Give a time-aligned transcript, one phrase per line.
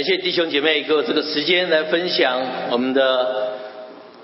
[0.00, 3.52] 感谢弟兄姐妹给我这个时间来分享我们的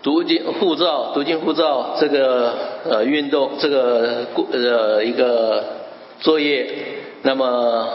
[0.02, 2.54] 读经护照、读经护照这个
[2.88, 5.62] 呃运动这个呃一个
[6.20, 6.66] 作业。
[7.20, 7.90] 那么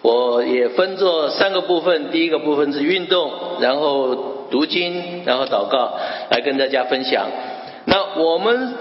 [0.00, 3.30] 我也分作三个部分，第一个部分是运动，
[3.60, 5.98] 然后读经，然后祷告，
[6.30, 7.26] 来跟大家分享。
[7.84, 8.72] 那我们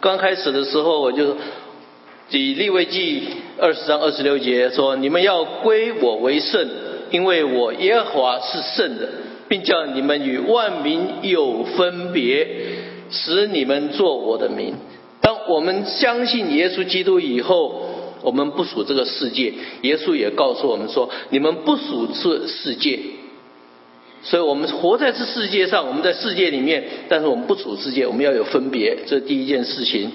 [0.00, 1.36] 刚开始的时候，我就。
[2.30, 3.26] 以立位记
[3.60, 6.68] 二十章二十六节说：“你们要归我为圣，
[7.10, 9.08] 因为我耶和华是圣的，
[9.48, 12.46] 并叫你们与万民有分别，
[13.10, 14.74] 使你们做我的民。”
[15.20, 17.82] 当我们相信耶稣基督以后，
[18.22, 19.52] 我们不属这个世界。
[19.82, 23.00] 耶稣也告诉我们说：“你们不属这世界。”
[24.22, 30.12] 所以我们活在这世界上，我们在世界里面，但是我们不属世界，我们要有分别，这是第一件事情。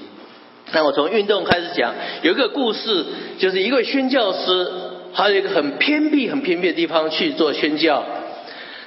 [0.71, 3.05] 那我从运动开始讲，有一个故事，
[3.37, 4.71] 就是一个宣教师，
[5.13, 8.03] 他有一个很偏僻、很偏僻的地方去做宣教，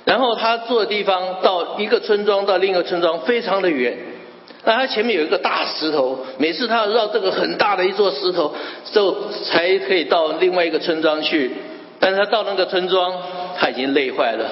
[0.04, 3.96] 然后他住的地方到一个村庄到另一个村庄非常的远，
[4.64, 8.52] 那他前面有一个大石头，每次他要绕这个很大的一座石头，
[8.92, 11.52] 就才可以到另外一个村庄去，
[12.00, 13.22] 但是他到那个村庄
[13.56, 14.50] 他已经累坏了，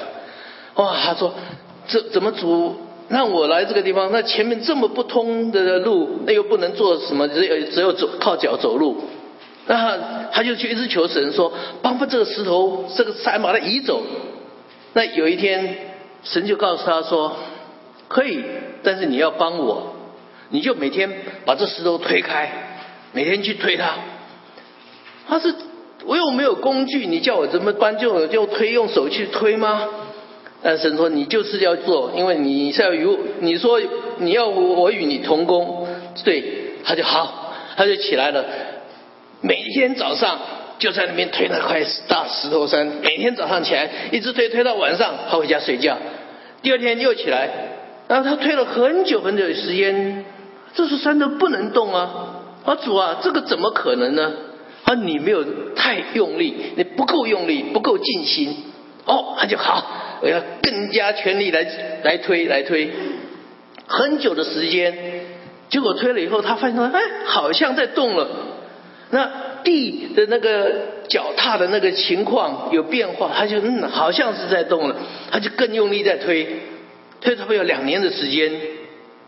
[0.75, 1.33] 哇，他说
[1.87, 2.75] 这怎么走？
[3.07, 9.03] 让我来这个地方，那前面这么不通的路，那又不能做什么，只有只有走靠脚走路。
[9.67, 14.01] 那他就去一直求神说，帮帮这个石头，这个山把它移走。
[14.93, 15.77] 那有一天，
[16.23, 17.35] 神就告诉他说，
[18.07, 18.43] 可以，
[18.83, 19.95] 但是你要帮我，
[20.49, 21.11] 你就每天
[21.45, 22.51] 把这石头推开，
[23.11, 23.95] 每天去推它。
[25.27, 25.53] 他是
[26.05, 29.87] 我又没有工具，你叫我怎么搬就就推，用手去推吗？
[30.67, 33.07] 但神说：“你就是要做，因为你是要与
[33.39, 33.79] 你说
[34.17, 35.87] 你要我与你同工，
[36.23, 36.43] 对，
[36.83, 38.43] 他就好，他就起来了。
[39.41, 40.39] 每天早上
[40.79, 45.99] 就在那边推那块大石头山，每天早上起来一直推推到晚上，他回家睡觉。
[46.63, 47.47] 第二天又起来，
[48.07, 50.25] 然后他推了很久很久的时间，
[50.73, 52.41] 这座山都不能动啊！
[52.65, 54.33] 啊主啊，这个怎么可能呢？
[54.85, 55.45] 啊，你没有
[55.75, 58.55] 太用力，你不够用力，不够尽心。
[59.05, 61.65] 哦，他就好。”我要更加全力来
[62.03, 62.89] 来推来推，
[63.85, 64.95] 很久的时间，
[65.69, 68.27] 结果推了以后，他发现说，哎，好像在动了。
[69.11, 69.29] 那
[69.63, 70.71] 地的那个
[71.09, 74.95] 脚踏的那个情况有变化，他就嗯，好像是在动了，
[75.31, 76.47] 他就更用力在推，
[77.21, 78.51] 推差不多有两年的时间，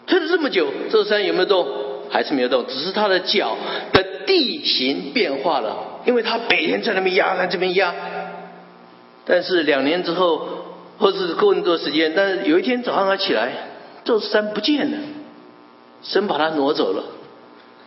[0.08, 1.68] 推了这么久，这山有没有动？
[2.10, 3.58] 还是没有动，只是他的脚
[3.92, 7.94] 的地形变化了，因为他每天在那边压，在这边压，
[9.28, 10.64] 但是两年之后。
[11.00, 13.52] 或是更多时间，但是有一天早上他起来，
[14.04, 14.98] 这座山不见了，
[16.02, 17.04] 神把它挪走了。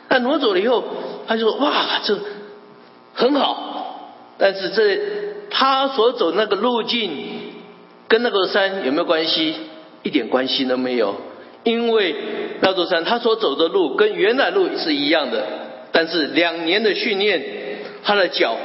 [0.08, 0.84] 那挪走了以后，
[1.26, 2.16] 他就说：“哇，这
[3.14, 5.00] 很好。”但是这
[5.50, 7.10] 他所走那个路径
[8.06, 9.56] 跟那个山有没有关系？
[10.04, 11.16] 一点关系都没有，
[11.64, 12.14] 因为
[12.60, 15.44] 那座山他所走的路跟原来路是一样的，
[15.90, 17.42] 但是两年的训练，
[18.04, 18.56] 他的脚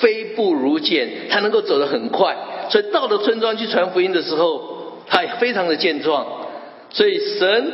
[0.00, 2.36] 飞步如箭，他能够走得很快。
[2.70, 6.26] 所以到了村庄去传福音的时候，他也非常的健壮。
[6.90, 7.72] 所以神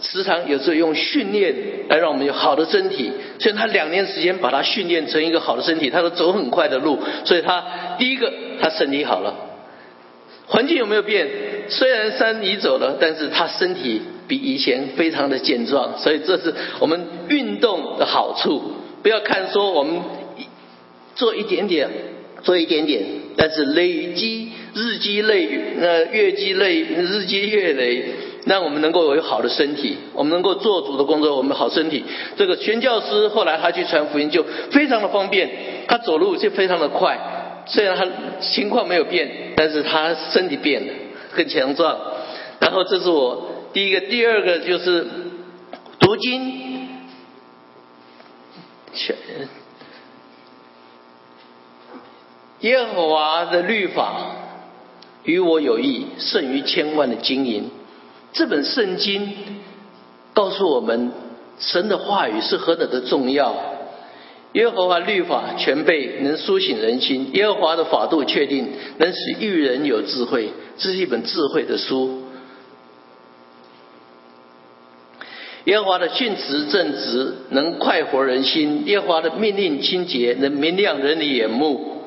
[0.00, 1.54] 时常有时候用训练
[1.88, 3.10] 来让我们有好的身体。
[3.40, 6.98] 所以他两年时间把他训练成一个好的身体，他都走很快的路。
[7.24, 7.64] 所以他
[7.98, 9.34] 第一个他身体好了，
[10.46, 11.26] 环境有没有变？
[11.68, 15.98] 虽然山移走了，但是他身体比以前非常的健壮。
[15.98, 18.72] 所以这是我们运动的好处。
[19.02, 20.00] 不要看说我们
[21.18, 21.90] 做一点点，
[22.42, 23.04] 做一点点。
[23.36, 25.48] 但是累积日积累，
[25.80, 28.04] 呃月积累，日积月累，
[28.46, 32.04] 让我们能够有好的身体，我们能够做主的工作，我们好身体。
[32.36, 35.48] 这个宣教师后来他去传福音就非常的方便，
[35.86, 37.16] 他走路就非常的快，
[37.66, 38.06] 虽然他
[38.40, 40.92] 情况没有变，但是他身体变了，
[41.36, 41.96] 更强壮。
[42.58, 45.06] 然后这是我第一个，第二个就是
[46.00, 46.88] 读经，
[48.92, 49.14] 全。
[52.60, 54.36] 耶和华的律法
[55.24, 57.70] 与我有益，胜于千万的金银。
[58.32, 59.32] 这本圣经
[60.34, 61.12] 告诉我们，
[61.60, 63.54] 神的话语是何等的重要。
[64.54, 70.50] 耶和华律法全备，能苏醒人心；耶和华的法度确定，能使愚人有智慧。
[70.78, 72.22] 这是一本智慧的书。
[75.64, 81.97] 耶和华的训词正直，能快活人心；耶和华的命令清洁，能明亮人的眼目。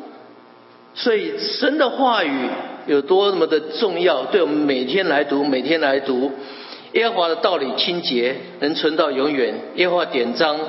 [0.93, 2.49] 所以神的话语
[2.88, 6.31] 有多么的重要，对我们每天来读，每天来读。
[6.93, 9.55] 耶和华的道理清洁，能存到永远。
[9.75, 10.59] 耶和华典章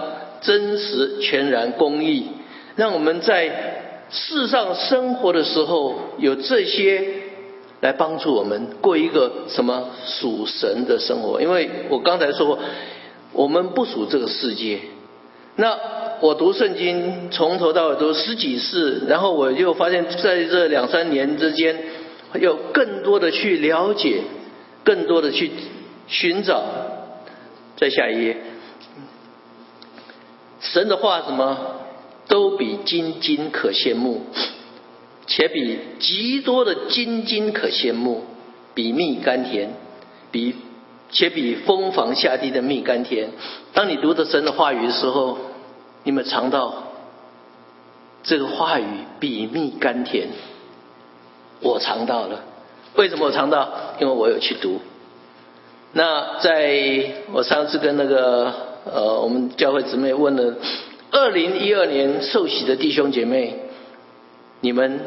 [0.40, 2.28] 真实、全然、公义，
[2.76, 3.50] 让我们在
[4.10, 7.04] 世上生活的时候有这些
[7.80, 11.40] 来帮助我们过一个什么属神的生活？
[11.42, 12.58] 因为我刚才说过，
[13.32, 14.78] 我们不属这个世界。
[15.56, 15.76] 那
[16.22, 21.76] 我读圣经从头到尾读十几次，然后我就发现在这两三年之间，
[22.40, 24.20] 有更多的去了解，
[24.84, 25.50] 更多的去
[26.06, 26.62] 寻找。
[27.76, 28.36] 在下一页，
[30.60, 31.58] 神的话什么
[32.28, 34.22] 都比金金可羡慕，
[35.26, 38.22] 且比极多的金金可羡慕，
[38.74, 39.74] 比蜜甘甜，
[40.30, 40.54] 比。
[41.14, 43.28] 且比蜂房下地的蜜甘甜。
[43.74, 45.36] 当你读着神的话语的时候，
[46.04, 46.84] 你们尝到
[48.22, 48.84] 这个话语
[49.20, 50.28] 比蜜甘甜。
[51.60, 52.44] 我尝到了，
[52.96, 53.94] 为什么我尝到？
[54.00, 54.80] 因为我有去读。
[55.92, 58.52] 那在我上次跟那个
[58.84, 60.56] 呃我们教会姊妹问了，
[61.10, 63.56] 二零一二年受洗的弟兄姐妹，
[64.60, 65.00] 你们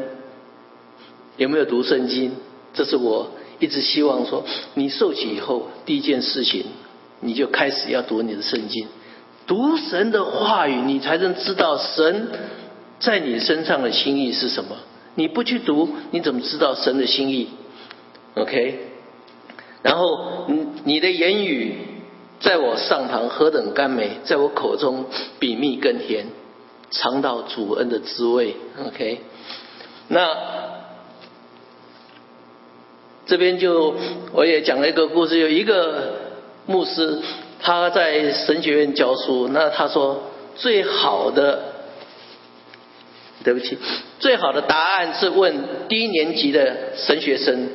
[1.38, 2.32] 有没有读圣经？
[2.74, 3.32] 这是我。
[3.58, 4.44] 一直希望说，
[4.74, 6.66] 你受洗以后第一件事情，
[7.22, 8.86] 你就开始要读你的圣经，
[9.48, 12.30] 读神的话语，你才能知道神
[13.00, 14.78] 在你身上的心意是什么。
[15.16, 17.50] 你不去读，你怎么知道神的心意
[18.36, 18.80] ？OK。
[19.84, 21.76] 然后，你你的言语
[22.40, 25.06] 在我上堂何等甘美，在我口中
[25.40, 26.28] 比蜜更甜，
[26.92, 28.56] 尝到主恩的滋味。
[28.88, 29.22] OK。
[30.08, 30.76] 那。
[33.28, 33.96] 这边就
[34.34, 36.14] 我也讲了一个故事，有一个
[36.68, 37.20] 牧师
[37.66, 40.22] 他在神学院教书，那他说
[40.56, 41.64] 最好的，
[43.44, 43.76] 对不起，
[44.20, 45.56] 最好的答案是问
[45.90, 47.70] 低年级的神学生，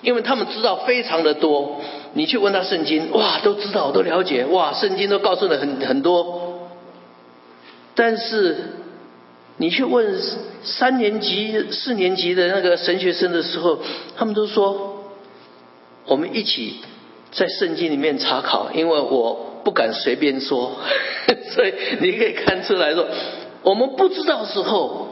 [0.00, 1.82] 因为他们知道非常的多，
[2.14, 6.70] 你去问他圣经，哇，都知道都了解，哇，圣经都告诉了很很多，
[7.94, 8.56] 但是
[9.58, 10.18] 你去问
[10.62, 13.80] 三年级、四年级的那个神学生的时候，
[14.16, 14.94] 他们都说。
[16.08, 16.76] 我们一起
[17.36, 20.72] 在圣经里面查考，因为我不敢随便说，
[21.54, 23.06] 所以你可以看出来说，
[23.62, 25.08] 我们不知道时候，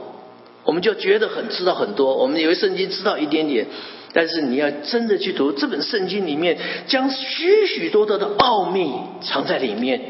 [0.64, 3.66] 我们就觉得很知道很多，我们以为圣经知道一点点，
[4.14, 6.56] 但是你要真的去读这本圣经里面，
[6.86, 8.90] 将许许多多的奥秘
[9.20, 10.00] 藏在里面。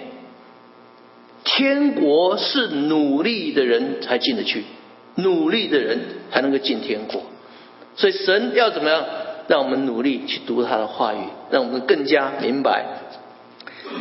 [1.42, 4.64] 天国是努力的人才进得去，
[5.16, 5.98] 努力的人
[6.30, 7.22] 才能够进天国，
[7.96, 9.04] 所以神要怎么样？
[9.46, 11.18] 让我们努力去读他的话语，
[11.50, 12.84] 让我们更加明白。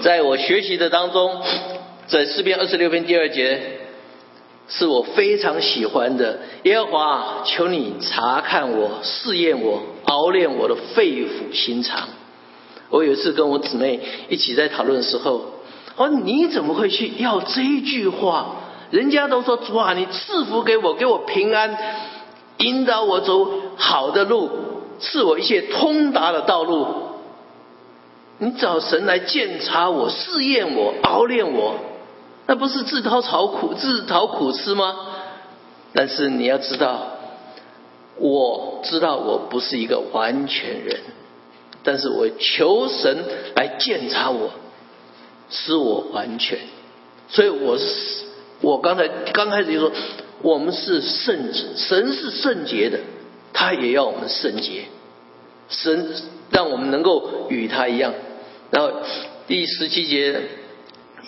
[0.01, 1.41] 在我学习的当中，
[2.07, 3.79] 在诗篇二十六篇第二节，
[4.67, 6.39] 是我非常喜欢的。
[6.63, 12.07] 耶和华，求你查看我，试验我，熬炼我的肺腑心肠。
[12.89, 13.99] 我有一次跟我姊妹
[14.29, 15.41] 一起在讨论的时候，
[15.97, 18.55] 我说你怎么会去要这一句话？
[18.91, 21.75] 人家都说主啊，你赐福给我，给我平安，
[22.59, 24.49] 引导我走好的路。
[25.03, 26.87] 赐我一些通达的道路。
[28.39, 31.75] 你找神来检查我、试验我、熬炼我，
[32.47, 34.95] 那不是自讨草苦、自讨苦吃吗？
[35.93, 37.07] 但是你要知道，
[38.17, 41.01] 我知道我不是一个完全人，
[41.83, 43.23] 但是我求神
[43.55, 44.49] 来检查我，
[45.49, 46.57] 使我完全。
[47.29, 48.25] 所以我是
[48.61, 49.91] 我刚才刚开始就说，
[50.41, 52.99] 我们是圣子，神是圣洁的。
[53.53, 54.85] 他也要我们圣洁，
[55.69, 56.13] 神
[56.51, 58.13] 让我们能够与他一样。
[58.71, 58.91] 然后
[59.47, 60.41] 第十七节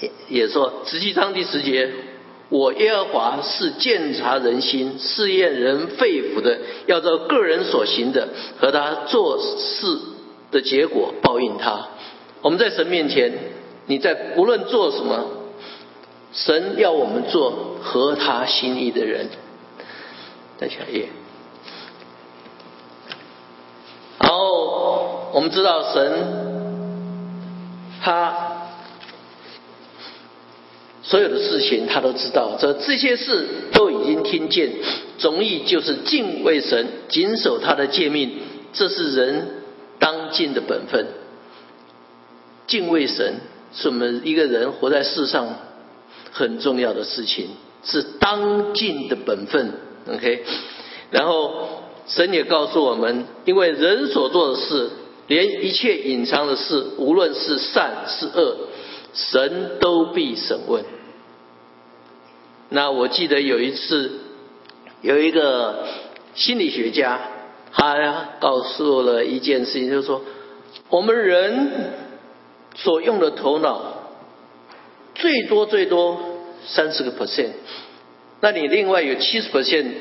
[0.01, 1.89] 也也说，十七章第十节，
[2.49, 9.99] 我耶和华是鉴察人心、试验人肺腑的，要照个人所行的和他做事
[10.51, 11.87] 的结果报应他。
[12.41, 13.31] 我们在神面前，
[13.87, 15.25] 你在无论做什么，
[16.31, 19.29] 神要我们做合他心意的人。
[20.57, 21.09] 再下一页。
[24.19, 26.13] 然后我们知道神，
[28.01, 28.69] 他
[31.03, 34.71] 所有的事情他都知道，这这些事都已经听见。
[35.17, 38.31] 总意就是敬畏神，谨守他的诫命，
[38.71, 39.47] 这是人
[39.99, 41.05] 当尽的本分。
[42.67, 43.41] 敬畏神
[43.73, 45.49] 是我们一个人活在世上
[46.31, 47.49] 很重要的事情，
[47.83, 49.73] 是当尽的本分。
[50.07, 50.45] OK，
[51.11, 51.83] 然后。
[52.07, 54.91] 神也告诉我们，因为人所做的事，
[55.27, 58.57] 连一切隐藏的事，无论是善是恶，
[59.13, 60.83] 神都必审问。
[62.69, 64.11] 那我记得有一次，
[65.01, 65.85] 有一个
[66.33, 67.19] 心理学家，
[67.71, 70.21] 他告诉了一件事情，就是说，
[70.89, 71.93] 我们人
[72.75, 74.09] 所用的头脑，
[75.13, 76.19] 最多最多
[76.65, 77.51] 三十个 percent，
[78.41, 79.91] 那你另外有七十 percent。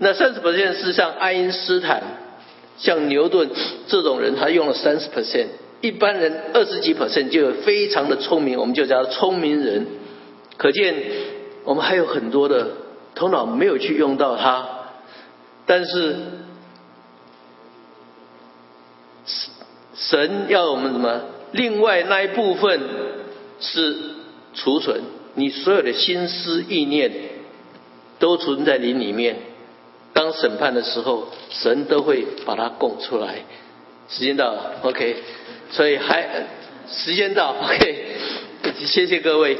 [0.00, 2.00] 那三十 percent 是像爱因斯坦、
[2.78, 3.50] 像牛顿
[3.88, 5.46] 这种人，他用了三十 percent。
[5.80, 9.86] 一般人二十几 percent 就非常的聪明，我们就叫聪明人。
[10.56, 10.94] 可见
[11.64, 12.68] 我们还有很多的
[13.14, 14.66] 头脑没有去用到它，
[15.66, 16.16] 但是
[19.94, 21.20] 神要我们什么？
[21.52, 22.80] 另外那一部分
[23.60, 23.96] 是
[24.54, 25.00] 储存
[25.34, 27.12] 你所有的心思意念，
[28.18, 29.36] 都存在你里面。
[30.18, 33.36] 当审判的时候，神都会把它供出来。
[34.08, 35.16] 时间到了，OK。
[35.70, 36.26] 所以还
[36.90, 38.16] 时间到， OK。
[38.84, 39.56] 谢谢各位。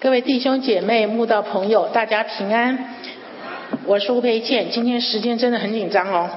[0.00, 2.96] 各位弟兄姐妹、慕道朋友，大家平安。
[3.86, 6.28] 我是吴培倩，今天时间真的很紧张哦。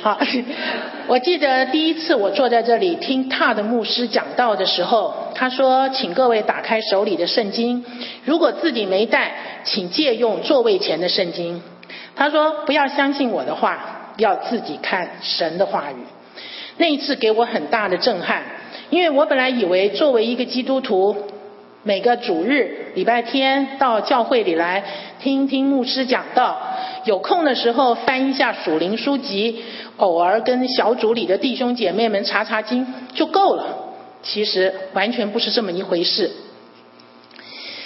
[0.00, 0.18] 好，
[1.08, 7.84] 我记得第一次我坐在这里听他的牧师讲道的时候，他说：“请各位打开手里的圣经，
[8.24, 9.32] 如果自己没带，
[9.64, 11.60] 请借用座位前的圣经。”
[12.14, 15.96] 他说：“不要相信我的话，要自己看神的话语。”
[16.78, 18.42] 那一次给我很大的震撼，
[18.90, 21.16] 因为我本来以为作为一个基督徒。
[21.84, 24.82] 每个主日、礼拜天到教会里来
[25.20, 26.58] 听听牧师讲道，
[27.04, 29.62] 有空的时候翻一下属灵书籍，
[29.98, 33.94] 偶尔跟小组里的弟兄姐妹们查查经就够了。
[34.24, 36.28] 其实完全不是这么一回事。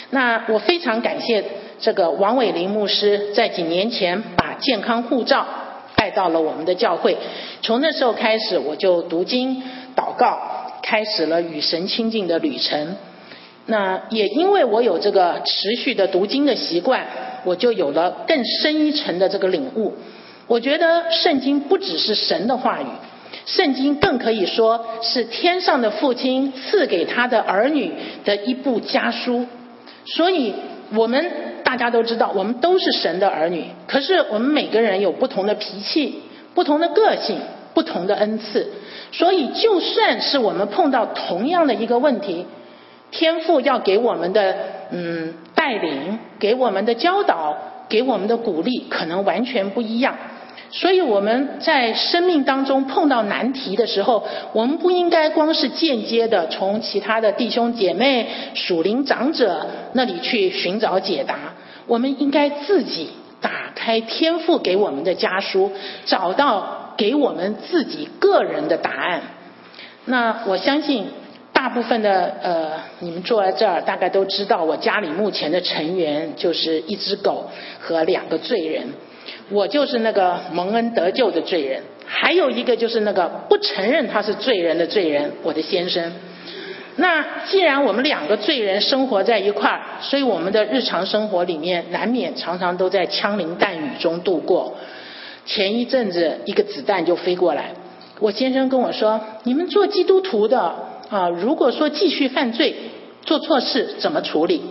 [0.09, 1.45] 那我非常感谢
[1.79, 5.47] 这个王伟林牧师，在几年前把健康护照
[5.95, 7.19] 带到了我们的教会。
[7.61, 9.63] 从那时候开始，我就读经、
[9.95, 10.39] 祷告，
[10.83, 12.97] 开始了与神亲近的旅程。
[13.67, 17.07] 那也因为我有这个持续的读经的习惯，
[17.45, 19.95] 我就有了更深一层的这个领悟。
[20.49, 22.87] 我觉得圣经不只是神的话语，
[23.47, 27.93] 圣经更可以说是天上的父亲赐给他的儿女
[28.25, 29.47] 的一部家书。
[30.05, 30.53] 所以，
[30.95, 31.31] 我们
[31.63, 33.67] 大家都知道，我们都是神的儿女。
[33.87, 36.21] 可是，我们每个人有不同的脾气、
[36.55, 37.39] 不同的个性、
[37.73, 38.69] 不同的恩赐。
[39.13, 42.45] 所以，就算是我们碰到同样的一个问题，
[43.13, 44.57] 天父要给我们的
[44.91, 47.57] 嗯带领，给我们的教导，
[47.89, 50.17] 给我们的鼓励，可能完全不一样。
[50.71, 61.37] 所以我们在生命当中碰到难题的时候，我们不应该光是间接的从其他的弟兄姐妹、属灵长者那里去寻找解答，
[61.87, 63.11] 我们应该自己
[63.43, 65.71] 打开天赋给我们的家书，
[66.07, 69.21] 找到给我们自己个人的答案。
[70.07, 71.07] 那我相信。
[71.63, 78.89] 大部分的呃，你们坐在这儿，大概都知道我家里目前的成员就是一只狗和两个罪人，
[79.49, 86.13] 我就是那个蒙恩得救的罪人，还有一个就是那个不承认他是罪人的罪人，我的先生。
[86.97, 94.75] 那既然我们两个罪人生活在一块儿，所以我们的日常生活里面难免常常都在枪林弹雨中度过。
[95.47, 97.67] 前一阵子一个子弹就飞过来，
[98.19, 100.75] 我先生跟我说：“你们做基督徒的。”
[101.13, 102.75] 啊，如果说继续犯罪、
[103.27, 104.63] 做错事怎么处理？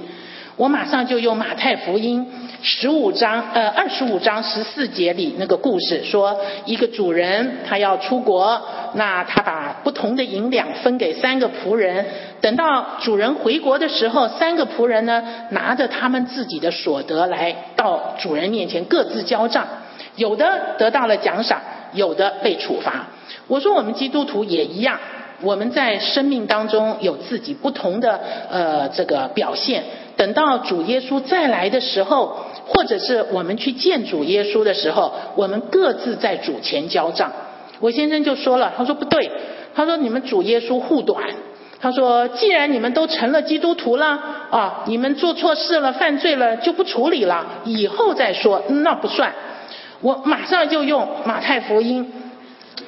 [0.57, 2.25] 我马上就用马太福音
[2.63, 8.59] 十五章呃二十五章十四节里那个故事，说一个主人他要出国，
[8.95, 12.03] 那他把不同的银两分给三个仆人，
[12.41, 19.67] 等到主人回国的时候，三个仆人呢拿着他们自己的所得来到主人面前各自交账，
[20.15, 21.61] 有的得到了奖赏，
[21.93, 23.05] 有的被处罚。
[23.47, 24.97] 我说我们基督徒也一样。
[25.41, 28.19] 我们在生命当中有自己不同的
[28.49, 29.83] 呃这个表现，
[30.15, 37.31] 等到主耶稣再来的时候，或者是我们去见主耶稣的时候，我们各自在主前交账。
[37.79, 39.31] 我先生就说了，他说不对，
[39.73, 41.23] 他说你们主耶稣护短，
[41.79, 44.19] 他说既然你们都成了基督徒了
[44.51, 49.33] 啊，你们做错事了、犯罪了就不处理了，以后再说那不算。
[50.01, 52.13] 我马上就用马太福音。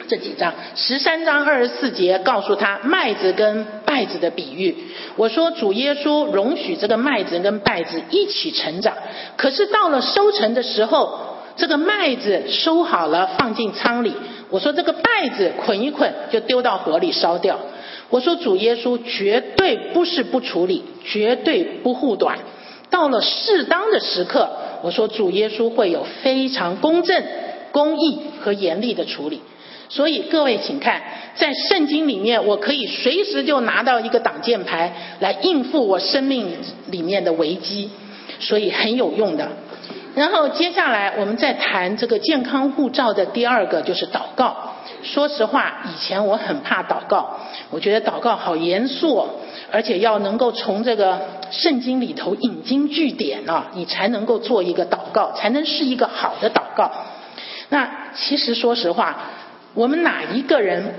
[0.08, 4.76] 这几章十三章二十四节告诉他麦子跟稗子的比喻。
[5.16, 8.94] 我说主耶稣容许这个麦子跟稗子一起成长，
[9.38, 11.20] 可是到了收成的时候，
[11.56, 14.14] 这个麦子收好了放进仓里，
[14.50, 17.60] 我说这个稗子捆一捆就丢到火里烧掉。
[18.10, 22.40] 我说主耶稣绝对不是不处理，绝对不护短。
[22.90, 24.50] 到了适当的时刻，
[24.84, 27.24] 我说主耶稣会有非常公正、
[27.72, 29.42] 公义和严厉的处理。
[29.94, 31.04] 所以各位，请看，
[31.36, 36.58] 在圣经里面，我可以随时就拿到一个挡箭牌来应付我生命
[36.88, 37.92] 里面的危机，
[38.40, 39.48] 所以很有用的。
[40.16, 44.56] 然后接下来我们再谈这个健康护照的第二个就是祷告。
[45.04, 47.38] 说实话，以前我很怕祷告，
[47.70, 49.28] 我觉得祷告好严肃，
[49.72, 51.22] 而且要能够从这个
[51.52, 56.92] 圣经里头引经据典啊，你才能够做一个祷告，才能是一个好的祷告。
[57.70, 59.18] 那其实说实话，
[59.74, 60.94] 我们哪一个人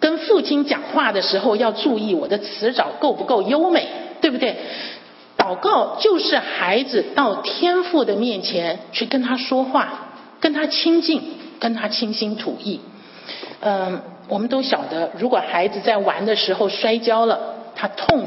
[0.00, 3.86] 跟父亲讲话的时候要注意我的词藻够不够优美，
[4.20, 4.56] 对不对？
[5.36, 10.08] 祷告就是孩子到天父的面前去跟他说话，
[10.40, 11.22] 跟他亲近，
[11.60, 12.80] 跟他倾心吐意。
[13.60, 17.38] 嗯，我们都晓得，如果孩子在玩的时候摔跤了，
[17.74, 18.26] 他痛，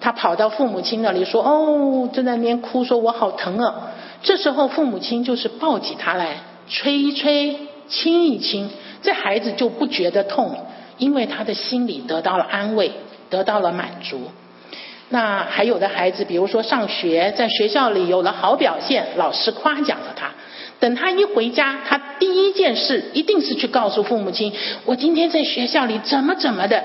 [0.00, 3.92] 他跑到父母亲那里说：“哦，在那边哭，说我好疼啊。”
[4.22, 7.56] 这时候父母亲就是抱起他来，吹一吹，
[7.88, 8.68] 亲一亲，
[9.02, 12.92] 这孩子就不觉得痛，因为他的心里得到了安慰，
[13.30, 14.30] 得到了满足。
[15.10, 20.30] 那还有的孩子，比如说上学，在学校里有了好表现，老师夸奖了他。
[20.80, 24.52] 等他一回家，他第一件事一定是去告诉父母亲
[24.84, 26.84] ：“我今天在学校里怎么怎么的。”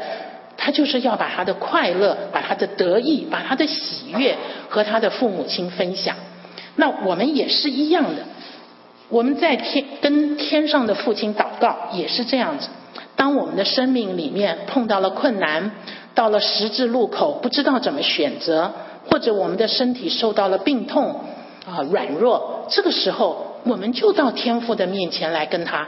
[0.55, 4.37] 他就是要把他的快乐、把他的得意、把他的喜悦
[4.69, 6.15] 和他的父母亲分享。
[6.77, 8.21] 那我们也是一样的，
[9.13, 12.67] 我们在天跟天上的父亲祷告也是这样子。
[13.15, 15.71] 当我们的生命里面碰到了困难，
[16.15, 18.71] 到了十字路口，不知道怎么选择，
[19.07, 21.21] 或者我们的身体受到了病痛
[21.67, 23.53] 啊软弱，这个时候。
[23.65, 25.87] 我们就到天父的面前来跟他，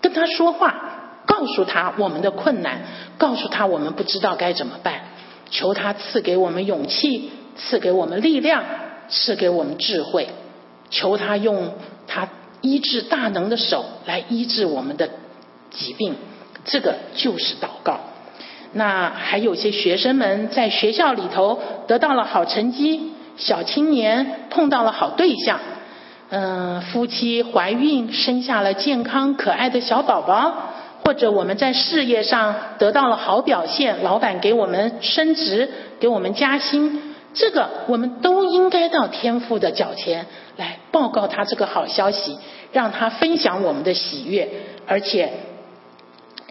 [0.00, 0.72] 跟他说话，
[1.26, 2.82] 告诉他我们的困难，
[3.18, 5.00] 告诉他我们不知道该怎么办，
[5.50, 8.62] 求他赐给我们勇气，赐给我们力量，
[9.08, 10.28] 赐给我们智慧，
[10.88, 11.70] 求他用
[12.60, 15.10] 医治大能的手来医治我们的
[15.70, 16.14] 疾病，
[16.64, 18.00] 这个就是祷告。
[18.72, 25.58] 那还有些学生们在学校里头得到了好成绩，小青年碰到了好对象。
[26.28, 30.72] 嗯，夫妻怀孕生下了健康可爱的小宝宝，
[31.04, 42.38] 或者我们在事业上得到了好表现，老板给我们升职，给我们加薪，这个我们都应该到天父的脚前来报告他这个好消息，
[42.72, 44.48] 让他分享我们的喜悦，
[44.86, 45.30] 而且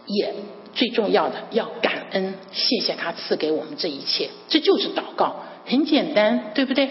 [0.06, 0.32] 也
[0.72, 5.42] 最重要的要感恩，谢谢他赐给我们这一切，这就是祷告。
[5.68, 6.88] 很简单，对不对？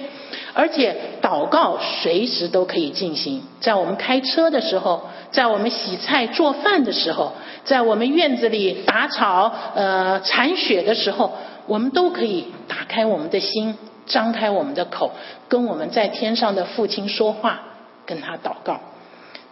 [0.53, 7.31] 而且祷告随时都可以进行，在我们开车的时候，在我们洗菜做饭的时候，
[7.63, 11.31] 在我们院子里打草、呃铲雪的时候，
[11.67, 13.75] 我们都可以打开我们的心，
[14.05, 15.11] 张开我们的口，
[15.47, 17.61] 跟我们在天上的父亲说话，
[18.05, 18.79] 跟他祷告。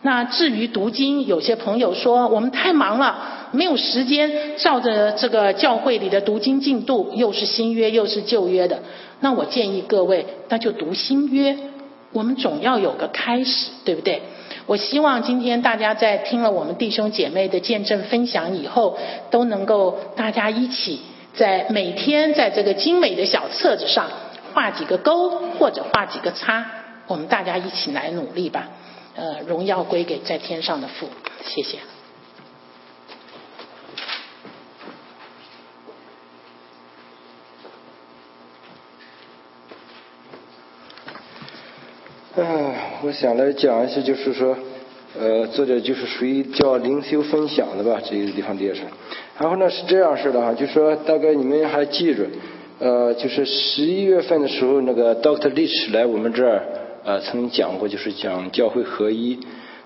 [0.01, 8.79] 那至于读经，有些朋友说我们太忙了，没有时间照着这个教会里的读经进度，又是新约又是旧约的。
[9.21, 11.57] 那我建议各位，那就读新约。
[12.11, 14.21] 我们总要有个开始，对不对？
[14.65, 18.97] 我希望今天大家在听了我们弟兄姐妹的见证分享以后，
[19.31, 20.99] 都能够大家一起
[21.35, 24.09] 在每天在这个精美的小册子上
[24.53, 26.65] 画几个勾或者画几个叉，
[27.07, 28.69] 我们大家一起来努力吧。
[29.15, 31.07] 呃，荣耀归给在天上的父，
[31.43, 31.77] 谢谢。
[42.35, 44.57] 嗯，我想来讲一下，就是说，
[45.19, 48.85] 呃，做点就是属于叫灵修分享的吧，这个地方列上。
[49.39, 52.25] 然后呢是这样式的哈，就说大概你们还记着，
[52.79, 56.63] 呃，就是十一月份的时候，那个 Doctor Lich 来我们这儿。
[57.05, 59.37] 呃，曾经讲过，就是讲教会合一。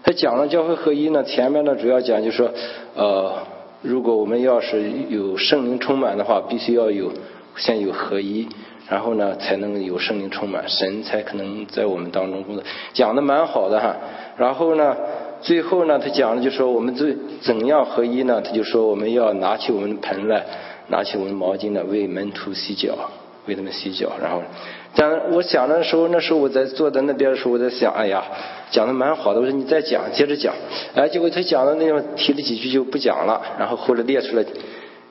[0.03, 2.51] 他讲了教会合一呢，前面呢主要讲就是说，
[2.95, 3.33] 呃，
[3.81, 7.11] 如果我们要是有圣灵充满的话，必须要有
[7.55, 8.47] 先有合一，
[8.89, 12.63] 然后呢才能有圣灵充满，神才可能在我们当中工作。
[12.93, 13.95] 讲的蛮好的哈。
[14.37, 14.95] 然后呢，
[15.41, 18.41] 最后呢，他讲的就说我们怎怎样合一呢？
[18.41, 20.43] 他就说我们要拿起我们的盆来，
[20.87, 22.95] 拿起我们的毛巾来为门徒洗脚，
[23.47, 24.41] 为他们洗脚，然后。
[24.93, 28.23] 讲，我想的时候，那时候我在坐在那边的时候，我在想，哎呀，
[28.71, 29.39] 讲的蛮好的。
[29.39, 30.55] 我说你再讲，接着讲。
[30.95, 34.43] 哎，结果他讲的那种提了几句就不讲了，然后后来列出来，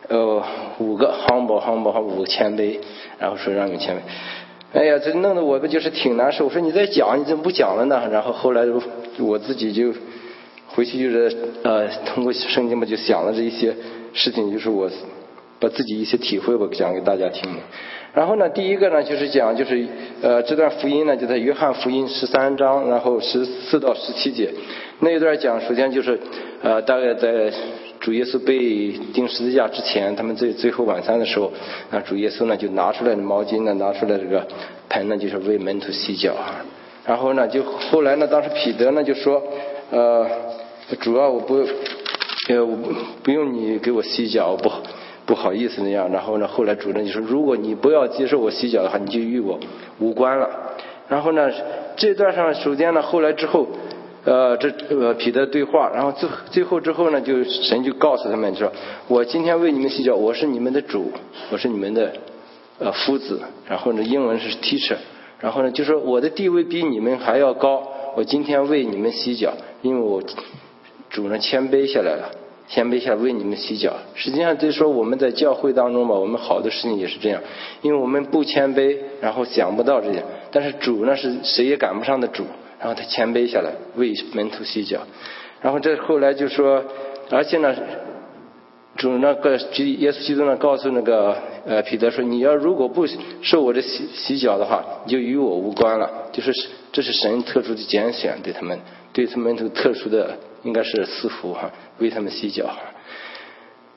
[0.09, 0.43] 呃，
[0.79, 2.79] 五个 humble humble 五个谦卑，
[3.19, 3.99] 然后说让你谦卑。
[4.73, 6.45] 哎呀，这弄得我不就是挺难受。
[6.45, 8.09] 我说你再讲，你怎么不讲了呢？
[8.11, 8.63] 然后后来
[9.19, 9.93] 我自己就
[10.67, 13.75] 回去就是呃，通过圣经嘛，就想了这一些
[14.13, 14.91] 事情，就是我
[15.59, 17.49] 把自己一些体会吧讲给大家听。
[18.13, 19.87] 然后呢，第一个呢就是讲，就是
[20.21, 24.51] 呃这段福音呢就在约翰福音十三章，然后十四到十七节
[25.01, 26.19] 那一段讲，首先就是
[26.63, 27.53] 呃大概在
[28.07, 31.51] 主耶稣被钉十字架之前，他们最最后晚餐的时候，
[31.91, 34.47] 那主耶稣呢就拿出来的毛巾呢，拿出来这个
[34.89, 36.33] 盆呢，就是为门徒洗脚。
[37.05, 39.43] 然后呢，就后来呢，当时彼得呢就说，
[39.91, 40.25] 呃，
[41.01, 41.57] 主要我不，
[42.49, 42.93] 呃，我不
[43.25, 44.71] 不用你给我洗脚，我不
[45.25, 46.09] 不好意思那样。
[46.13, 49.59] 然后呢，后来主任就说，如果你不要接受我洗脚的话，你就与我
[49.99, 50.49] 无关了。
[51.09, 51.51] 然后呢，
[51.97, 53.67] 这段上首先呢，后来之后，
[54.27, 58.73] 呃，这呃彼得对话，然后最最后之后呢，就神就告诉他们说，
[59.07, 61.13] 我今天为你们洗脚，我是你们的主，
[61.53, 62.13] 我是你们的
[62.81, 63.41] 呃夫子。
[63.69, 64.97] 然后呢，英文是 teacher。
[65.39, 67.87] 然后呢，就说我的地位比你们还要高，
[68.17, 70.21] 我今天为你们洗脚，因为我
[71.09, 72.33] 主呢谦卑下来了，
[72.67, 73.93] 谦卑下来为你们洗脚。
[74.17, 77.41] 实际上，就说我们在教会当中吧，我们好多事情也是这样，
[77.81, 80.25] 因为我们不谦卑，然后想不到这些。
[80.51, 82.45] 但是主呢是谁也赶不上的主，
[82.79, 85.07] 然后他谦卑下来为门徒洗脚。
[85.61, 86.85] 然后这后来就说，
[87.31, 87.75] 而且呢。
[88.99, 91.37] 主那个耶稣基督呢，告诉那个
[91.67, 93.07] 呃彼得说：“你要如果不
[93.43, 96.31] 受我的洗洗脚的话，你就与我无关了。
[96.33, 96.51] 就是
[96.93, 98.81] 这是神特殊的拣选，对他们
[99.13, 102.75] 对他们门徒特殊的应该是赐福哈，为他们洗脚。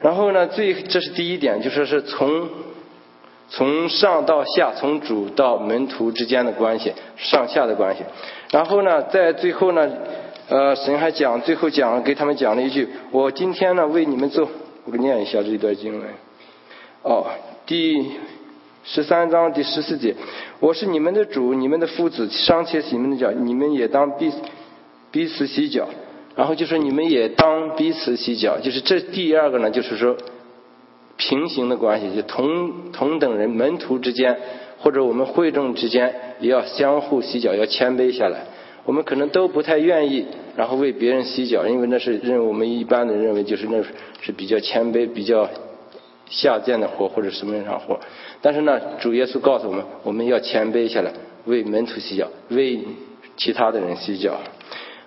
[0.02, 2.50] 然后呢，最这是第一点，就说是从
[3.50, 8.04] 从上到下，从主到门徒之间的关系，上下的关系。
[8.52, 9.90] 然后呢，在最后呢，
[10.48, 14.48] 呃，神还讲最后讲给他们讲了一句：我今天呢为你们做。
[14.86, 16.10] 我给念一下这一段经文。
[17.04, 17.28] 哦，
[17.66, 18.12] 第
[18.84, 20.16] 十三章第十四节，
[20.60, 24.32] 我是你们的主，你们的夫子，商且洗你们的脚，你们也当彼
[25.12, 25.88] 彼此洗脚。
[26.36, 30.16] 然后就说你们也当彼此洗脚，就是这第二个呢，就是说
[31.20, 34.38] 平行的关系，就同同等人门徒之间，
[34.80, 38.46] 或者我们会众之间，也要相互洗脚，要谦卑下来。
[38.86, 43.84] 我们可能都不太愿意，然后为别人洗脚，因为那是认为我们一般的认为就是那
[44.22, 45.48] 是比较谦卑、比较
[46.28, 48.00] 下贱的活或者什么样活。
[48.42, 51.12] 但是呢，主耶稣告诉我们，我们要谦卑下来，
[51.46, 52.80] 为门徒洗脚，为
[53.36, 54.38] 其他的人洗脚。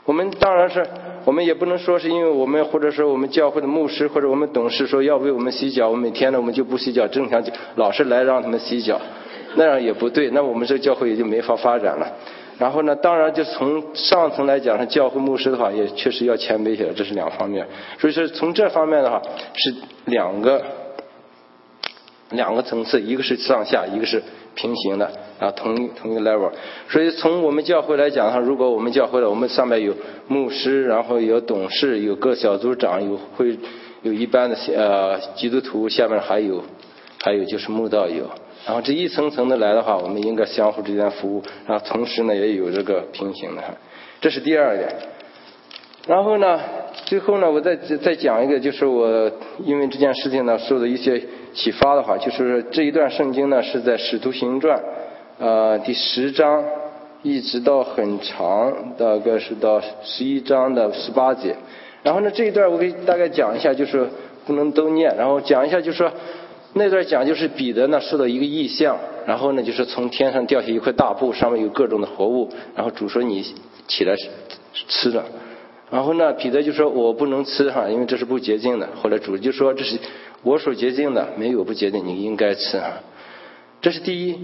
[0.05, 0.87] 我们当然是，
[1.25, 9.01] 我们也不能说是因为我们或者说我们教会的牧师或者我们董事说要为我们洗脚，我每天呢我们就不洗脚，正常就老是来让他们洗脚，
[9.57, 12.13] 那样也不对，那我们这个教会也就没法发展了。
[12.59, 17.67] 然后呢，当然就从上层来讲，教会牧师的话，也确实要谦卑些，这是两方面。
[17.99, 19.21] 所以说从这方面的话，
[19.55, 20.63] 是两个
[22.31, 24.23] 两个层次，一个是上下，一个是
[24.55, 26.51] 平行的，啊，同同一个 level。
[26.89, 29.95] 所以从我们教会来讲的话，如果我们教会的，我们上面有
[30.29, 33.57] 牧师，然后有董事，有个小组长，有会
[34.03, 36.63] 有一般的呃基督徒，下面还有
[37.23, 38.31] 还有就是慕道友。
[38.65, 43.63] 然后这一层层的来的话，我们应该相互之间服务，然后同时呢也有这个平行的，
[44.21, 44.89] 这是第二点。
[46.07, 46.61] 然后呢，
[47.05, 49.31] 最后呢，我再再讲一个，就是我
[49.65, 51.21] 因为这件事情呢受的一些
[51.55, 54.81] 启发的话，就是这一段圣经呢是在使徒行传
[55.39, 56.65] 呃第十章
[57.23, 61.57] 一直到很长，大概是到十一章的十八节。
[62.03, 64.09] 然后呢这一段我给大概讲一下，就是
[64.47, 66.11] 不能都念，然后讲一下就是说。
[66.75, 73.45] 那段讲就是彼得呢受到一个异象，然后呢就是从天上掉下一块大布，上面有各种的活物，然后主说你
[73.87, 74.15] 起来
[74.89, 75.23] 吃了，
[75.93, 78.89] 然后呢彼得就说我不能吃哈，因为这是不洁净的。
[78.95, 79.99] 后来主就说这是
[80.43, 82.81] 我所洁净的，没有不洁净，你应该吃。
[83.81, 84.39] 这是第一，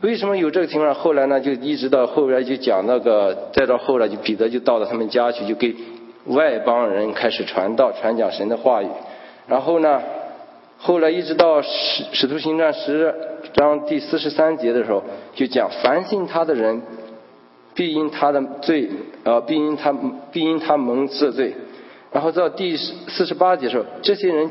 [0.00, 0.94] 为什么有这个情况？
[0.94, 5.74] 后来呢就一直到后边就讲那个，再到后来就彼得就到了他们家去，就给
[6.26, 8.88] 外邦人开始传道，传讲神的话语，
[9.46, 10.02] 然后呢。
[10.78, 13.14] 后来一直到使使徒行传十
[13.54, 15.02] 章第四十三节的时候，
[15.34, 16.82] 就讲凡信他的人，
[17.72, 18.90] 必因他的罪，
[19.24, 19.94] 呃，必因他
[20.30, 21.54] 必因他蒙赦罪。
[22.12, 24.50] 然后到第四十八节的时候，这些人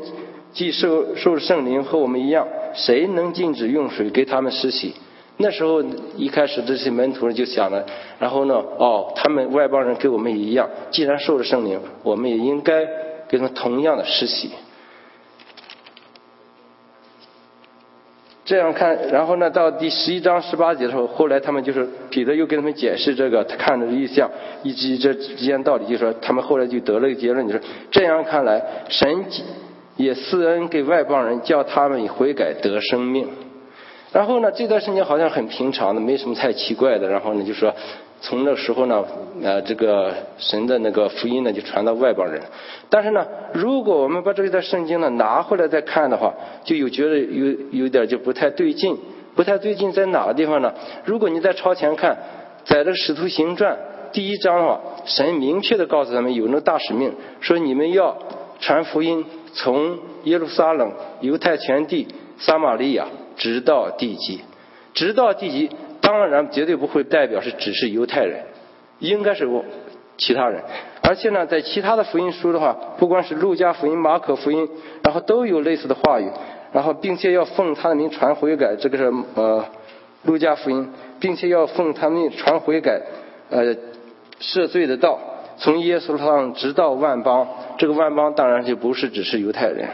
[0.56, 4.94] 既受受圣灵和我们一样，谁能禁止用水给他们施洗？
[5.36, 5.82] 那时候
[6.16, 7.84] 一开始这些门徒就想了，
[8.18, 12.86] 然后呢，哦，他们外邦人跟我们一样，既然受了圣灵，我们也应该
[13.28, 14.50] 给他们同样的施洗。
[18.46, 24.30] 这样看，然后呢，到第十一章十八节的时候，后来他们就是彼得又跟他们解释这个他看的意象
[24.62, 29.26] 以及这之间道理，就说他们后来就得了一个结论，就是这样看来，神
[29.96, 33.28] 也赐恩给外邦人，叫他们悔改得生命。
[34.12, 37.08] 然后呢，这段时间好像很平常的，没什么太奇怪的。
[37.08, 37.74] 然后呢，就说。
[38.18, 39.04] 从那时候呢，
[39.42, 42.40] 呃，这个神的那个福音呢，就传到外邦人。
[42.88, 46.32] 但是呢，如果我们把这一段圣经呢拿回来再看的话，
[46.64, 48.96] 就有觉得有有点就不太对劲。
[49.34, 50.72] 不太对劲在哪个地方呢？
[51.04, 52.16] 如果你在朝前看，
[52.64, 53.76] 在这使徒行传
[54.12, 58.16] 第一章的话，神明确的告诉他们有那大使命，说你们要
[58.60, 62.06] 传福音，从耶路撒冷、犹太全地、
[62.38, 64.40] 撒玛利亚，直到地极，
[64.94, 65.70] 直到地极。
[66.00, 68.44] 当然绝对不会代表是只是犹太人，
[69.00, 69.48] 应该是
[70.18, 70.62] 其他人。
[71.02, 74.68] 而且呢，在其他的福音书的话，不光是路加福音、马可福音，
[75.02, 76.30] 然后都有类似的话语，
[76.72, 79.64] 然后并且要奉他的名传悔改，这个是呃
[80.22, 80.88] 路加福音，
[81.18, 83.00] 并且要奉他名传悔改，
[83.50, 83.74] 呃
[84.40, 85.18] 赦罪的道，
[85.58, 87.46] 从耶稣上直到万邦，
[87.78, 89.88] 这个万邦当然就不是只是犹太人。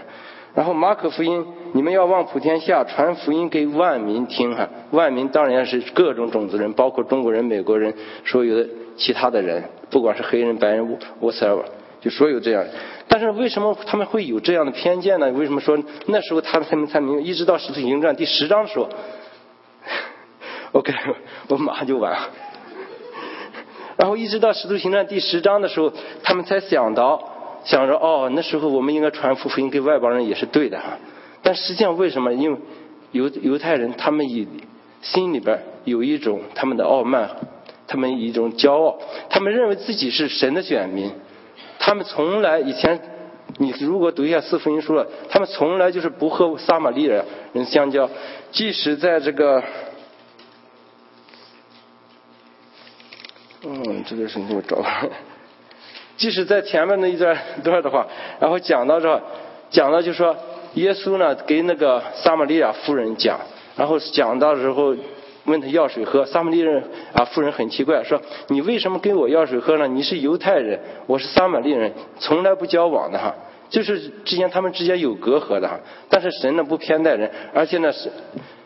[0.55, 7.95] 然后马可福音，你们要往普天下传福音给万民听哈，万民当然是各种种族人，包括中国人、美国人，
[8.27, 11.63] 所有的其他的人，不管是黑人、白人，whatever，
[12.03, 12.67] 就所有这样。
[13.09, 15.31] 但是为什么他们会有这样的偏见呢？
[15.33, 17.23] 为什么说那时候他们才才明白？
[17.23, 18.91] 一直到使徒行传第十章的时候
[20.73, 20.93] ，OK，
[21.49, 22.19] 我马上就完了。
[23.97, 27.29] 然后一直到使徒行传第十章的时候，他们才想到。
[27.65, 30.99] 想着哦，那时候我们应该传福音给外邦人也是对的哈。
[31.43, 32.35] 但实际上为什么？
[32.35, 32.59] 因为
[33.13, 34.49] 犹犹太人他们以
[35.01, 37.31] 心里边有一种他们的傲慢，
[37.87, 38.99] 他们一种骄傲，
[39.31, 41.13] 他们认为自己是神的选民。
[41.79, 43.01] 他们从来以前，
[43.59, 48.11] 你如果读一下四福音书了，他们从来就是不和撒玛利亚人相交，
[48.51, 49.63] 即使在这个，
[53.65, 54.87] 嗯，这个是给我找了。
[56.17, 58.07] 即使在前面那一段段的话，
[58.41, 59.23] 然后讲到这，
[59.71, 60.37] 讲到就说
[60.75, 63.41] 耶稣呢给那个撒玛利亚夫人讲，
[63.77, 64.95] 然后讲到时候
[65.45, 66.83] 问他要水喝，撒玛利亚
[67.15, 69.89] 啊夫人很奇怪，说你为什么跟我要水喝呢？
[69.89, 73.35] 你是犹太人，我是撒玛利人，从来不交往的哈，
[73.71, 75.81] 就是之前他们之间有隔阂的哈。
[76.09, 78.11] 但是神呢不偏待人，而且呢是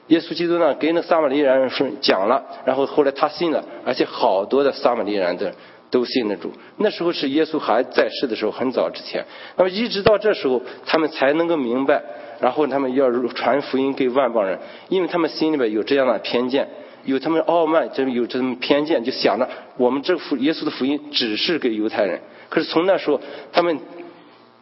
[0.09, 5.53] 耶稣基督呢给那撒玛利亚人说讲了，然后后来他信了，而且好多的撒玛利亚人的。
[5.89, 6.51] 都信得住。
[6.79, 9.25] 那时候是耶稣还在世的时候，很早之前。
[9.57, 12.03] 那么一直到这时候，他们才能够明白，
[12.41, 16.69] 然后他们要传福音给万邦人，因为他们心里边有这样的偏见，
[17.05, 22.21] 有他们傲慢，就有这种偏见，就想着我们这福耶稣的福音只是给犹太人。
[22.49, 23.21] 可是从那时候，
[23.53, 23.79] 他们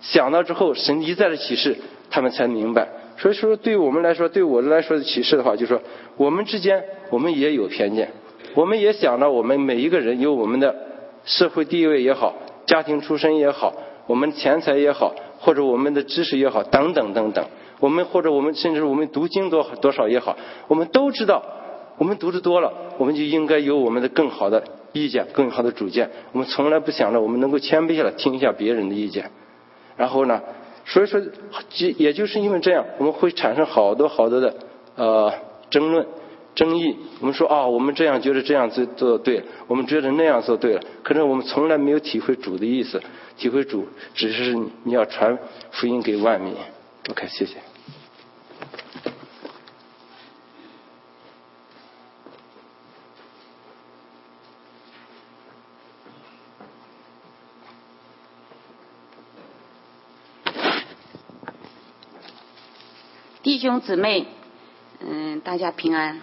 [0.02, 1.78] 想到之后，神一再的启示，
[2.10, 2.86] 他们才明白。
[3.16, 5.80] 所以说，对我们来说，对我来说的启示的话，就是说
[6.16, 8.10] 我们之间，我们也有偏见，
[8.54, 10.74] 我们也想着我们每一个人有我们的。
[11.26, 12.34] 社会地位也好，
[12.66, 13.72] 家庭出身也好，
[14.06, 17.46] 我们钱财也好，或者我们的知识也好，等等等等，
[17.80, 20.36] 我们或者我们甚至我们读经多多少也好，
[20.68, 21.42] 我们都知道，
[21.96, 26.10] 我们读的多了，我们就应该有我们的更好的意见，更好的主见。
[26.32, 29.30] 我们从来不想着我们能够谦卑下来听一下别人的意见，
[29.96, 30.42] 然后呢，
[30.86, 31.20] 所以说，
[31.70, 34.54] 就也就是因为这样，我们会产生好多好多的
[34.96, 35.32] 呃
[35.70, 36.06] 争论。
[36.54, 40.80] 争议，我们说啊，我们这样觉得这样做做对了，我们觉得那样做对了。
[41.02, 43.02] 可是我们从来没有体会主的意思，
[43.36, 45.36] 体会主只是你要传
[45.72, 46.54] 福音给万民。
[47.10, 47.56] OK，谢谢。
[63.66, 64.26] 兄姊妹，
[65.00, 66.20] 嗯，大家平安。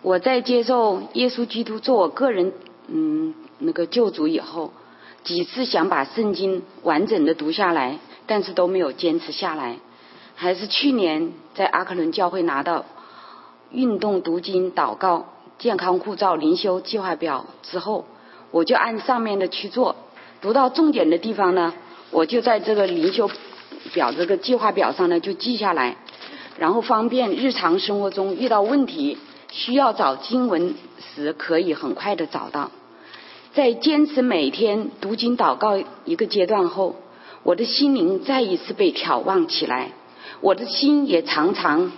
[0.00, 2.54] 我在接受耶稣基督做我个人
[2.86, 4.72] 嗯那个救主以后，
[5.24, 9.76] 几次想把圣经完整的读下来，但是都没有坚持下来。
[10.34, 12.86] 还是去年在阿克伦教会拿到
[13.70, 15.26] 运动读经祷告
[15.58, 18.06] 健康护照灵修计划表之后，
[18.50, 19.96] 我就按上面的去做。
[20.40, 21.74] 读到重点的地方呢，
[22.12, 23.28] 我就在这个灵修
[23.88, 25.96] 表这个计划表上呢就记下来，
[26.58, 29.18] 然后方便日常生活中遇到问题。
[29.50, 30.74] 需要找经文
[31.14, 32.70] 时，可以很快的找到。
[33.54, 36.96] 在坚持每天读经祷告一个阶段后，
[37.44, 39.92] 我的心灵再一次被眺望起来，
[40.42, 41.90] 我的心也常常，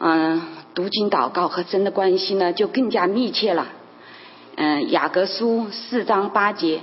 [0.00, 0.42] 嗯，
[0.74, 3.68] 读经祷告和神的关系呢就更加密切了。
[4.56, 6.80] 嗯，雅各书四章八节，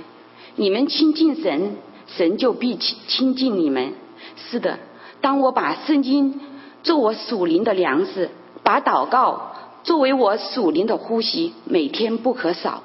[0.56, 1.76] 你们亲近神，
[2.08, 3.92] 神就必亲亲近你们。
[4.36, 4.78] 是的，
[5.20, 6.40] 当我把圣经
[6.82, 8.30] 作我属灵的粮食，
[8.62, 9.48] 把祷告。
[9.82, 12.82] 作为我属灵的呼吸，每天不可少。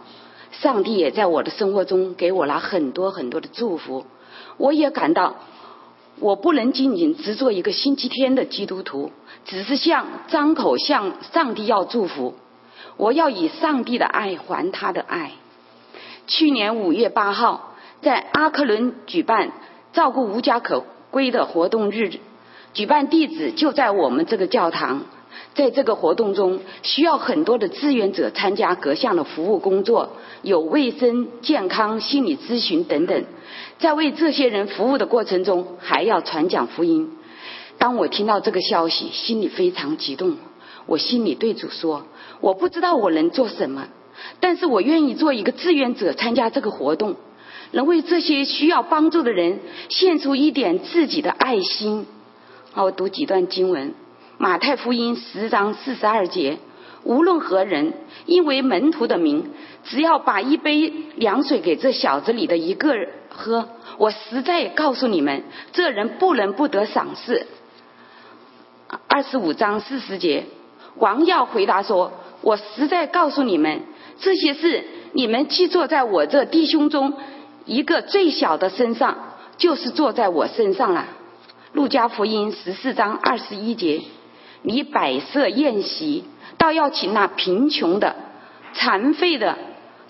[0.51, 4.05] 上帝也在我的生活中给我了很多很多的祝福。
[4.55, 5.36] 我也感到，
[6.19, 9.12] 我不能仅仅只做一个星期天的基督徒，
[9.43, 12.36] 只是向张口向上帝要祝福。
[12.95, 15.34] 我要以上帝的爱还他的爱。
[16.27, 19.51] 去年五月八号，在阿克伦举办
[19.91, 20.79] 照顾无家可
[21.15, 22.12] 归的活动日，
[22.73, 25.06] 举办地址就在我们这个教堂。
[25.54, 30.10] 在这个活动中，需要很多的志愿者参加各项的服务工作，
[30.41, 33.23] 有卫生、健康、心理咨询等等。
[33.80, 37.13] 在为这些人服务的过程中，还要传讲福音。
[37.78, 40.36] 当我听到这个消息，心里非常激动。
[40.86, 42.04] 我心里对主说
[42.41, 43.88] ：“我不知道我能做什么，
[44.41, 47.15] 但是我愿意做一个志愿者，参加这个活动，
[47.71, 52.06] 能为这些需要帮助的人献出一点自己的爱心。”
[52.73, 53.89] 好，我读几段经文：
[54.38, 56.58] 《马太福音》十章四十二节。
[57.04, 57.93] 无论何人，
[58.25, 59.51] 因为门徒的名，
[59.84, 62.95] 只要把一杯凉水给这小子里的一个
[63.30, 67.45] 喝，我实在告诉你们，这人不能不得赏赐。
[69.08, 70.45] 二十五章四十节，
[70.97, 73.82] 王耀回答说：“我实在告诉你们，
[74.19, 77.13] 这些事你们既坐在我这弟兄中
[77.65, 79.17] 一个最小的身上，
[79.58, 81.08] 就是坐在我身上了。”
[81.73, 84.01] 路加福音十四章二十一节，
[84.62, 86.23] 你摆设宴席。
[86.58, 88.15] 倒要请那贫穷的、
[88.73, 89.58] 残废的、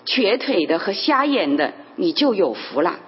[0.04, 3.00] 瘸腿的和瞎眼的，你就有福了。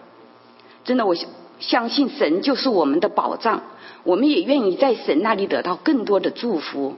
[0.85, 1.15] 真的，我
[1.61, 3.63] 相信神就是我们的保障，
[4.03, 6.97] 我们也愿意在神那里得到更多的祝福。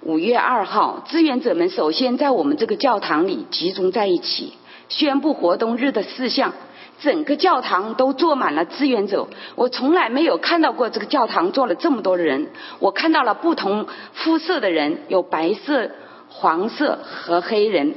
[0.00, 4.54] 五月二号，志愿者们首先在我们这个教堂里集中在一起，
[4.90, 6.52] 宣布活动日的事项。
[7.00, 12.48] 整个教堂都坐满了志愿者，我从来没有看到过这个教堂坐了这么多的人。
[12.78, 15.92] 我看到了不同肤色的人，有白色、
[16.28, 17.94] 黄色和黑人，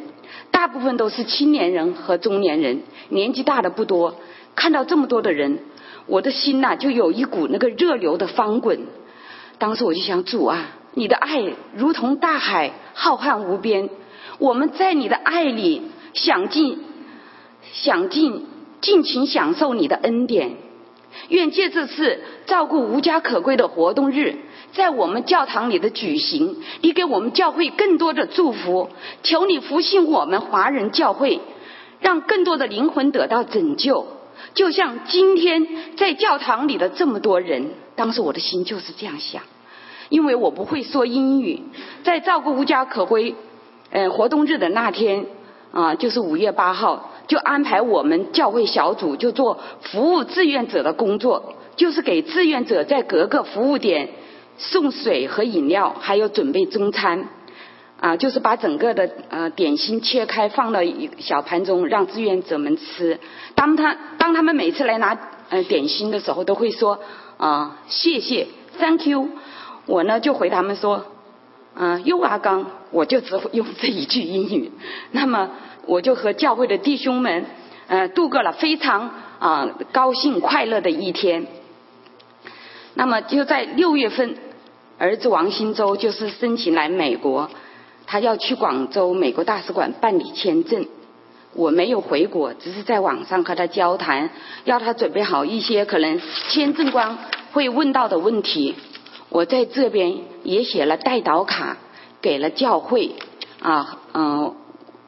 [0.51, 4.15] 大部分都是青年人和中年人，年纪大的不多。
[4.55, 5.59] 看到这么多的人，
[6.05, 8.87] 我的心呐就有一股那个热流的翻滚。
[9.57, 11.43] 当时我就想，主啊，你的爱
[11.75, 13.89] 如同大海，浩瀚无边。
[14.39, 15.81] 我们在你的爱里
[16.13, 16.79] 想尽，
[17.73, 18.47] 想尽。
[18.81, 20.57] 尽情享受你的恩典，
[21.29, 24.35] 愿借这次照顾无家可归的活动日，
[24.73, 28.89] 在我们教堂里的举行，你给我们教会更多的祝福。
[29.21, 31.39] 求你福信我们华人教会，
[32.01, 34.05] 让更多的灵魂得到拯救。
[34.53, 39.43] 就像今天在教堂里的这么多人，当时我的心就是这样想，
[40.09, 41.61] 因为我不会说英语，
[42.03, 43.33] 在照顾无家可归，
[43.91, 45.25] 嗯，活动日的那天
[45.73, 47.09] 啊，就是五月八号。
[47.25, 54.09] 就安排我们教会小组就做服务志愿者的工作，就是给志愿者在各个服务点
[54.57, 57.29] 送水和饮料，还有准备中餐，
[57.99, 63.19] 啊，就是把整个的呃点心切开放到一小盘中，让志愿者们吃。
[63.55, 65.17] 当他当他们每次来拿
[65.49, 66.99] 呃点心的时候，都会说
[67.37, 68.47] 啊谢谢
[68.79, 69.29] ，Thank you。
[69.85, 71.05] 我呢就回他们说，
[71.75, 72.65] 啊，You are gone。
[72.91, 74.71] 我就只会用这一句英语。
[75.11, 75.49] 那么。
[75.85, 77.45] 我就和教会的弟兄们，
[77.87, 81.45] 呃，度过了非常啊高兴快乐的一天。
[82.93, 84.37] 那么就在六月份，
[84.97, 87.49] 儿子王新洲就是申请来美国，
[88.07, 90.85] 他要去广州美国大使馆办理签证。
[91.53, 94.29] 我没有回国，只是在网上和他交谈，
[94.63, 97.17] 要他准备好一些可能签证官
[97.51, 98.73] 会问到的问题。
[99.33, 101.77] 我在这边也写了代祷卡，
[102.21, 103.15] 给了教会
[103.61, 104.55] 啊，嗯。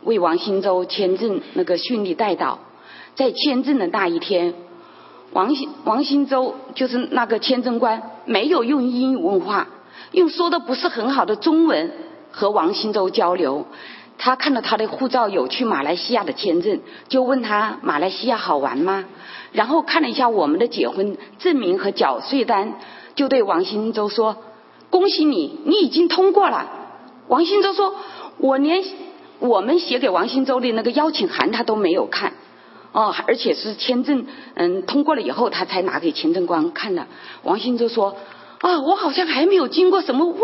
[0.04, 2.60] 为王新洲签证那个顺利代导，
[3.16, 4.54] 在签证的那一天，
[5.32, 9.68] 王新王新洲就是那个签证官，没有用英语问话，
[10.12, 11.92] 用说的不是很好的中文
[12.30, 13.66] 和王新洲交流。
[14.20, 19.06] 他看到他的护照有去马来西亚的签证，就问他马来西亚好玩吗？
[19.54, 22.74] 然后看了一下我们的结婚证明和缴税单，
[23.16, 24.38] 就对王新洲说
[24.92, 26.70] ：“恭喜你，你已经通过了。”
[27.28, 27.96] 王新洲说
[28.38, 28.84] ：“我连。”
[29.38, 32.32] 我们写给王新洲的那个邀请函，他都没有看，
[32.94, 37.06] 哦，而且是签证，嗯，通过了以后，他才拿给签证官看的。
[37.44, 38.16] 王新洲说
[38.62, 40.42] ：“啊，我好像还没有经过什么问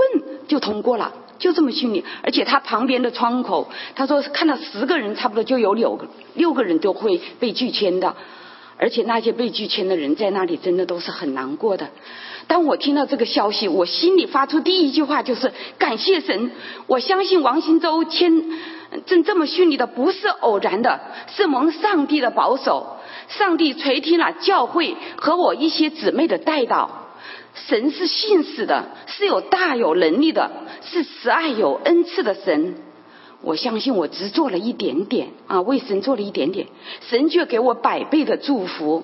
[0.49, 2.03] 就通过了，就这么顺利。
[2.21, 8.17] 而且他旁边的窗口，他说看到十个人，差不多就有六个六个人都会被拒签的。
[8.81, 11.91] 而且那些被拒签的人在那里真的都是很难过的。
[12.47, 16.49] 当我听到这个消息，我心里发出第一句话就是感谢神。
[16.87, 18.43] 我相信王新洲签。”
[19.05, 20.99] 正这么顺利的不是偶然的，
[21.33, 22.97] 是蒙上帝的保守。
[23.29, 26.89] 上帝垂听了教会和我一些姊妹的代祷。
[27.53, 30.51] 神是信使的，是有大有能力的，
[30.83, 32.75] 是慈爱有恩赐的神。
[33.41, 36.67] 我相信我只做了一点点啊，为神做了一点点，
[37.09, 39.03] 神却给我百倍的祝福。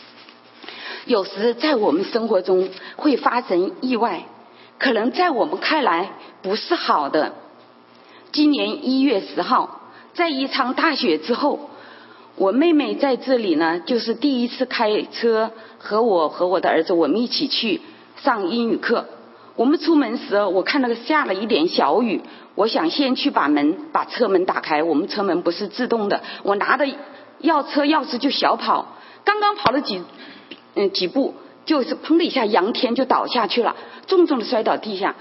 [1.06, 4.24] 有时在我们生活中会发生意外，
[4.78, 6.12] 可能在我们看来
[6.42, 7.34] 不是好的。
[8.32, 9.80] 今年一月十号，
[10.14, 11.70] 在一场大雪之后，
[12.36, 17.80] 我妹妹在这里呢，就是第一次开车和我和我的儿子，我们一起去
[18.22, 19.06] 上英语课。
[19.60, 22.22] 我们出门时，我看那个下了一点小雨，
[22.54, 24.82] 我想先去把门把车门打开。
[24.82, 26.86] 我们车门不是自动的，我拿着
[27.42, 30.02] 钥车钥匙就小跑，刚刚跑了几
[30.76, 31.34] 嗯几步，
[31.66, 35.14] 就是砰的一下，仰天就倒下去了，重重的摔倒地下。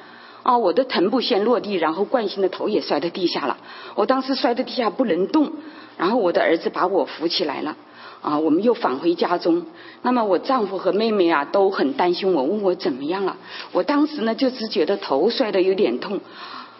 [0.43, 3.57] 啊，我的臀部先落地，然后惯性的头也摔到地下了。
[3.95, 5.51] 我当时摔到地下不能动，
[5.97, 7.75] 然后我的儿子把我扶起来了。
[8.21, 9.65] 啊，我们又返回家中。
[10.01, 13.37] 那么我丈夫和妹妹啊都很担心我，问我怎么样了。
[13.71, 16.19] 我当时呢就只觉得头摔得有点痛，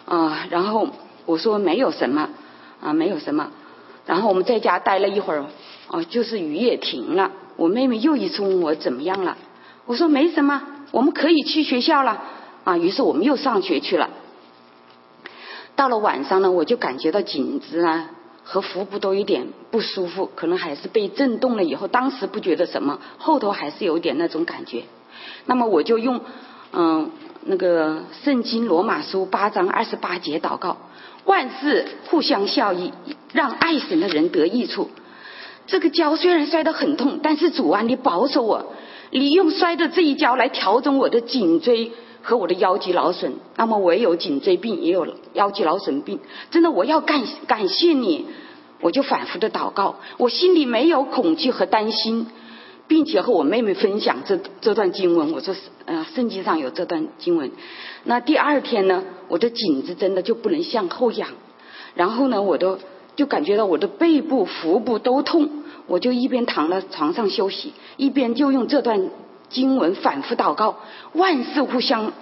[0.04, 0.88] 啊，然后
[1.26, 2.28] 我说没有什么，
[2.80, 3.50] 啊，没有什么。
[4.06, 5.46] 然后我们在家待了一会儿，
[5.88, 7.30] 啊，就是雨也停了。
[7.56, 9.36] 我妹妹又一次问我怎么样了，
[9.86, 12.22] 我说没什么，我们可以去学校了。
[12.64, 14.10] 啊，于是我们又上学去了。
[15.76, 18.10] 到了晚上呢，我就感觉到颈子啊。
[18.42, 24.82] 和腹部都有点不舒服，可能还是被震动了以后，当时不觉得什么，后头还是有点那种感觉。
[25.46, 26.20] 那么我就用
[26.72, 27.10] 嗯
[27.44, 30.76] 那个圣经罗马书八章二十八节祷告，
[31.24, 32.92] 万事互相效益，
[33.32, 34.90] 让爱神的人得益处。
[35.66, 38.72] 这个跤虽然摔得很痛，但是主啊，你保守我，
[39.10, 41.92] 你用摔的这一跤来调整我的颈椎。
[42.22, 46.20] 和我的腰肌劳损，那么我也有颈椎病，也有腰肌劳损病。
[46.50, 48.26] 真的，我要感感谢你，
[48.80, 52.26] 我就反复的祷告，我心里没有恐惧和担心，
[52.88, 55.32] 并且和我妹妹分享这这段经文。
[55.32, 55.54] 我说，
[55.86, 57.50] 呃，圣经上有这段经文。
[58.04, 61.28] 那第二天呢，我的颈子真的就不能向后仰，
[61.94, 62.78] 然后呢，我都
[63.16, 65.48] 就感觉到我的背部、腹部都痛，
[65.86, 69.10] 我就一边躺在床上休息，一边就用这段。
[69.50, 70.76] 经文反复祷告，
[71.12, 72.12] 万事互相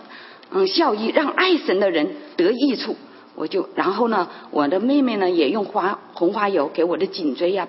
[0.51, 2.97] 嗯效益，让爱神的人得益处。
[3.37, 7.69] 我就然后呢，我的妹妹呢也用花红花油给我的颈椎呀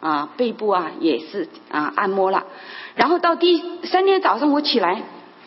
[0.00, 2.44] 啊背部啊也是啊按摩了。
[2.96, 5.02] 然后到第三天早上我起来，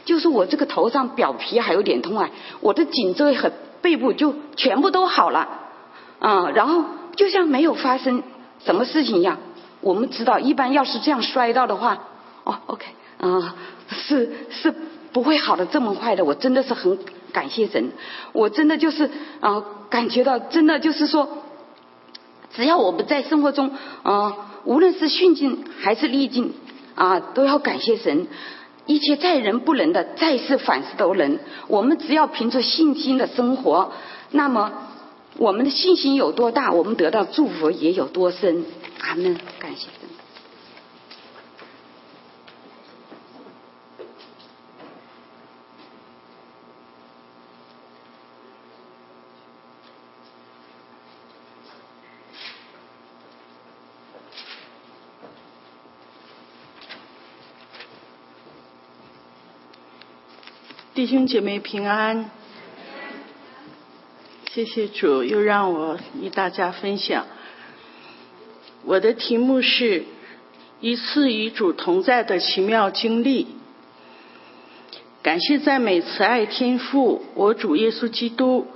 [0.06, 2.30] 就是我这个头上表皮还有点痛啊，
[2.62, 5.50] 我的颈椎和背部就全部都好了
[6.20, 6.86] 啊，然后
[7.18, 8.24] 就像没有发生
[8.64, 9.40] 什么事情一样。
[9.82, 11.98] 我们知道，一般要是这样摔到的话，
[12.44, 12.86] 哦，OK。
[13.22, 13.56] 啊，
[13.90, 14.74] 是是
[15.14, 16.98] 不会好的这么快的，我真的是很
[17.32, 17.92] 感谢神，
[18.34, 19.10] 我真的就是
[19.40, 21.30] 啊，感觉到真的就是说，
[22.54, 26.54] 只要我们在生活中啊，无论是顺境还是逆境
[26.96, 28.26] 啊，都要感谢神，
[28.88, 31.38] 一切在人不能的，在世凡事都能。
[31.68, 33.92] 我们只要凭着信心的生活，
[34.32, 34.72] 那么
[35.38, 38.66] 我们的信心有多大，我们得到祝福也有多深。
[39.00, 40.01] 阿门，感谢。
[61.02, 62.30] 弟兄姐妹平安，
[64.52, 67.26] 谢谢主，又让我与大家分享。
[68.84, 70.04] 我的题目是
[70.80, 73.48] 一次与主同在的奇妙经历。
[75.24, 78.68] 感谢赞美慈爱天父，我主耶稣基督，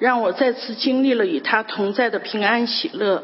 [0.00, 3.22] 让我再次经历了与他同在的平安喜乐。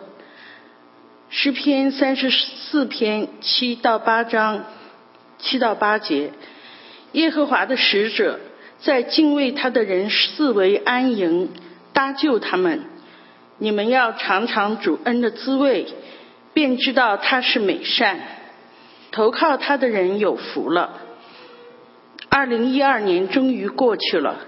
[1.28, 4.64] 诗篇三十四篇七到八章，
[5.40, 6.30] 七到八节。
[7.14, 8.38] 耶和华的使者
[8.78, 11.48] 在敬畏他的人四围安营，
[11.92, 12.84] 搭救他们。
[13.58, 15.86] 你们要尝尝主恩的滋味，
[16.52, 18.20] 便知道他是美善。
[19.12, 21.00] 投靠他的人有福了。
[22.28, 24.40] 二零一二年终于过去了，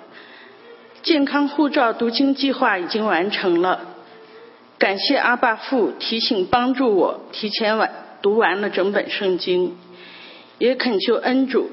[1.02, 3.94] 健康护照读经计划已经完成了。
[4.76, 7.90] 感谢阿爸父提醒帮助我提前完
[8.22, 9.76] 读完了整本圣经，
[10.58, 11.70] 也恳求恩主。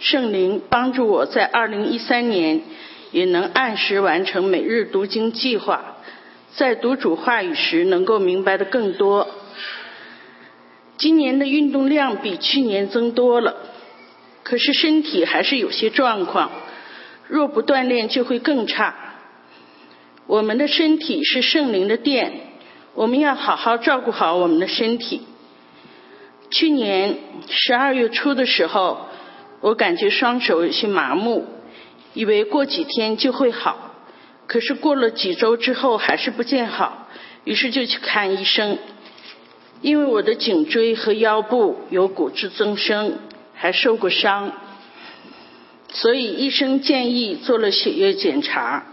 [0.00, 2.62] 圣灵帮助我在二零一三年
[3.12, 5.96] 也能按时完成每日读经计划，
[6.54, 9.28] 在读主话语时能够明白的更多。
[10.96, 13.56] 今年的运动量比去年增多了，
[14.42, 16.50] 可是身体还是有些状况，
[17.28, 18.94] 若不锻炼就会更差。
[20.26, 22.32] 我们的身体是圣灵的殿，
[22.94, 25.20] 我们要好好照顾好我们的身体。
[26.50, 27.18] 去年
[27.50, 29.09] 十二月初的时候。
[29.60, 31.46] 我感觉双手有些麻木，
[32.14, 33.94] 以为过几天就会好，
[34.46, 37.08] 可是过了几周之后还是不见好，
[37.44, 38.78] 于是就去看医生。
[39.82, 43.18] 因为我的颈椎和腰部有骨质增生，
[43.54, 44.52] 还受过伤，
[45.92, 48.84] 所以医生建议做了血液检查，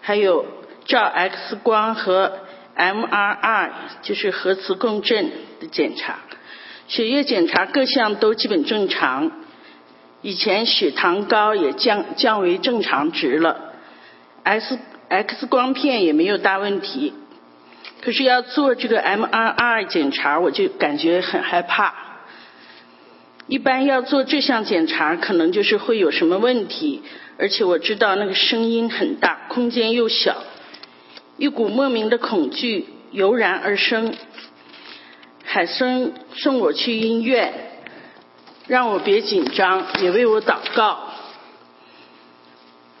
[0.00, 0.46] 还有
[0.84, 2.40] 照 X 光和
[2.76, 3.70] MRI，
[4.02, 6.18] 就是核磁共振的检查。
[6.88, 9.43] 血液检查各项都基本正常。
[10.24, 13.74] 以前血糖高也降降为正常值了
[14.42, 14.78] ，X
[15.10, 17.12] X 光片也没有大问题，
[18.00, 21.94] 可是要做这个 MRI 检查，我就感觉很害怕。
[23.48, 27.02] 一般要做这项检查，可能就是会有什么问题，
[27.38, 30.42] 而且我知道那个声音很大，空间又小，
[31.36, 34.14] 一股莫名的恐惧油然而生。
[35.44, 37.52] 海生送我去医院，
[38.66, 41.10] 让我别紧张，也为我祷告。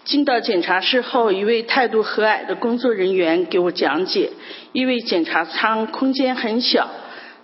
[0.04, 4.32] 进到检查室后，一位态度和蔼的工作人员给我讲解，
[4.72, 6.90] 因为检查舱空间很小，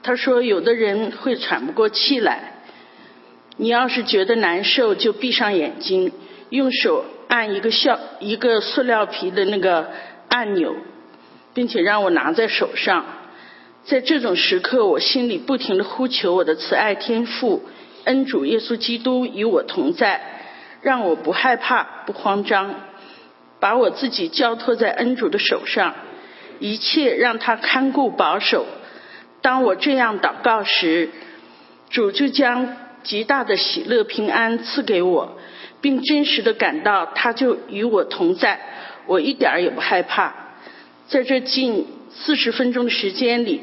[0.03, 2.61] 他说有的人会喘不过气来。
[3.57, 6.13] 你要是觉得难受，就闭上眼睛，
[6.51, 9.91] 用手按一个笑一个塑料皮的那个
[10.29, 10.77] 按钮，
[11.55, 13.07] 并且让我拿在手上。
[13.85, 17.63] 在这种时刻，我心里不停的呼求我的慈爱天父，
[18.05, 20.21] 恩主耶稣基督与我同在，
[20.83, 22.75] 让我不害怕、不慌张，
[23.61, 25.95] 把我自己交托在恩主的手上，
[26.59, 28.67] 一切让他看顾保守。
[29.43, 31.11] 当我这样祷告时，
[31.91, 35.39] 主就将极大的喜乐平安赐给我，
[35.81, 38.61] 并真实的感到他就与我同在，
[39.07, 40.35] 我一点儿也不害怕。
[41.09, 43.61] 在这近四十分钟的时间里。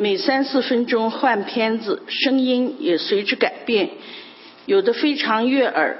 [0.00, 3.90] 每三四分钟换片子，声音也随之改变，
[4.64, 5.98] 有的非常悦耳，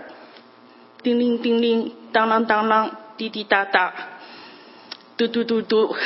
[1.03, 3.92] 叮铃叮铃，当啷当啷，滴滴答答，
[5.16, 5.96] 嘟嘟嘟嘟，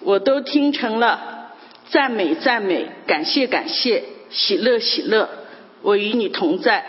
[0.00, 1.52] 我都听成了
[1.90, 5.28] 赞美赞美，感谢感谢，喜乐喜乐，
[5.82, 6.86] 我与你同在。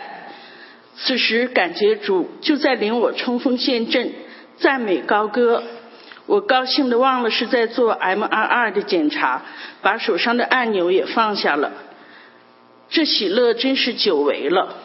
[0.96, 4.14] 此时感觉主就在领我冲锋陷阵，
[4.56, 5.62] 赞美高歌。
[6.26, 9.42] 我高兴的忘了是在做 MRI 的检查，
[9.82, 11.72] 把手上的按钮也放下了。
[12.88, 14.76] 这喜乐真是久违了。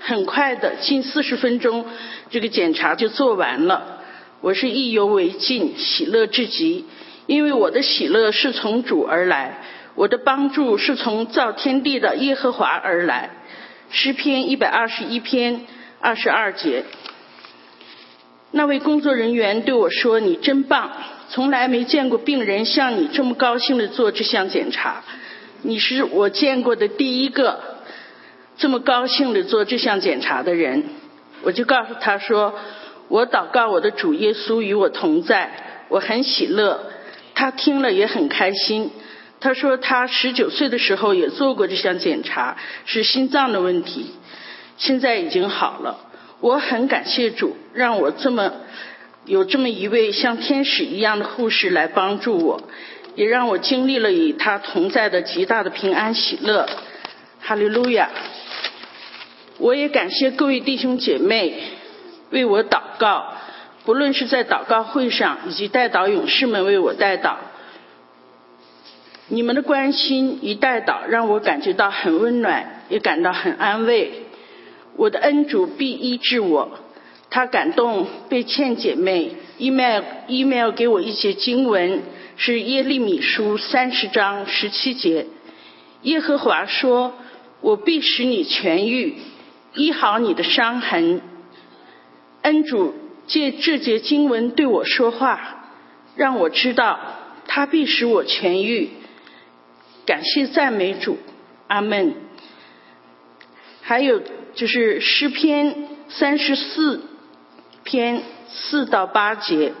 [0.00, 1.84] 很快的，近四十分钟，
[2.30, 3.98] 这个检查就做完了。
[4.40, 6.86] 我是意犹未尽，喜乐至极，
[7.26, 9.62] 因为我的喜乐是从主而来，
[9.94, 13.30] 我的帮助是从造天地的耶和华而来。
[13.90, 15.66] 诗篇一百二十一篇
[16.00, 16.84] 二十二节。
[18.50, 20.90] 那位工作人员对我说：“你真棒，
[21.28, 25.02] 从来没见过病人像你这么高兴的做这项检查。
[25.62, 27.60] 你是我见过的第一个
[28.56, 30.84] 这么高兴的做这项检查的人。”
[31.42, 32.54] 我就告诉他说
[33.08, 36.92] ：“我祷告我的主耶稣与我同在，我很喜乐。”
[37.34, 38.90] 他听了也很开心。
[39.40, 44.06] 他说他十九岁的时候也做过这项检查，是心脏的问题，
[44.78, 46.07] 现在已经好了。
[46.40, 48.52] 我很感谢主，让我这么
[49.24, 52.62] 有这么一位像天使一样的护士来帮助我，
[53.16, 56.68] 也让我经历了与他同在的极大的平安喜乐。
[57.40, 58.10] 哈利路亚！
[59.58, 61.60] 我也感谢各位弟兄姐妹
[62.30, 63.32] 为我祷告，
[63.84, 67.34] 不论是在祷告会上，以及代祷勇士们为我代祷，
[69.26, 74.27] 你们的关心与代祷让我感觉到很温暖，也感到很安慰。
[74.98, 76.80] 我的恩主必医治我。
[77.30, 82.02] 他感动被欠姐妹 email email 给我一些经文，
[82.36, 85.26] 是耶利米书三十章十七节。
[86.02, 87.12] 耶和华说
[87.60, 89.14] ：“我必使你痊愈，
[89.74, 91.20] 医好你的伤痕。”
[92.42, 92.94] 恩主
[93.26, 95.66] 借这节经文对我说话，
[96.16, 96.98] 让我知道
[97.46, 98.88] 他必使我痊愈。
[100.06, 101.18] 感谢赞美主，
[101.66, 102.14] 阿门。
[103.82, 104.22] 还有。
[104.58, 107.00] 就是诗篇三十四
[107.84, 109.72] 篇四到八节，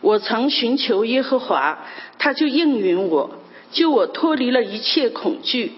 [0.00, 1.80] 我曾寻求耶和华，
[2.16, 3.38] 他就应允我，
[3.72, 5.72] 救我脱离了一切恐惧。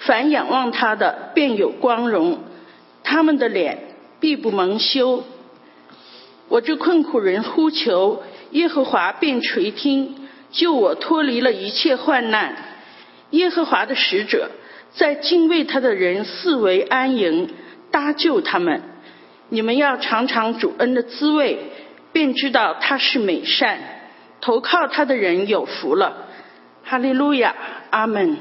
[0.00, 2.40] 凡仰望他的，便有光荣，
[3.04, 5.22] 他们的脸必不蒙羞。
[6.48, 12.56] 我这困苦人呼求耶和华，便垂听，救我脱离了一切患难。
[13.30, 14.50] 耶和华的使者
[14.94, 17.48] 在敬畏他的人四围安营。
[17.90, 18.82] 搭救他们，
[19.48, 21.58] 你们要尝尝主恩的滋味，
[22.12, 23.78] 便知道他是美善。
[24.40, 26.28] 投靠他的人有福了。
[26.84, 27.54] 哈利路亚，
[27.90, 28.38] 阿门。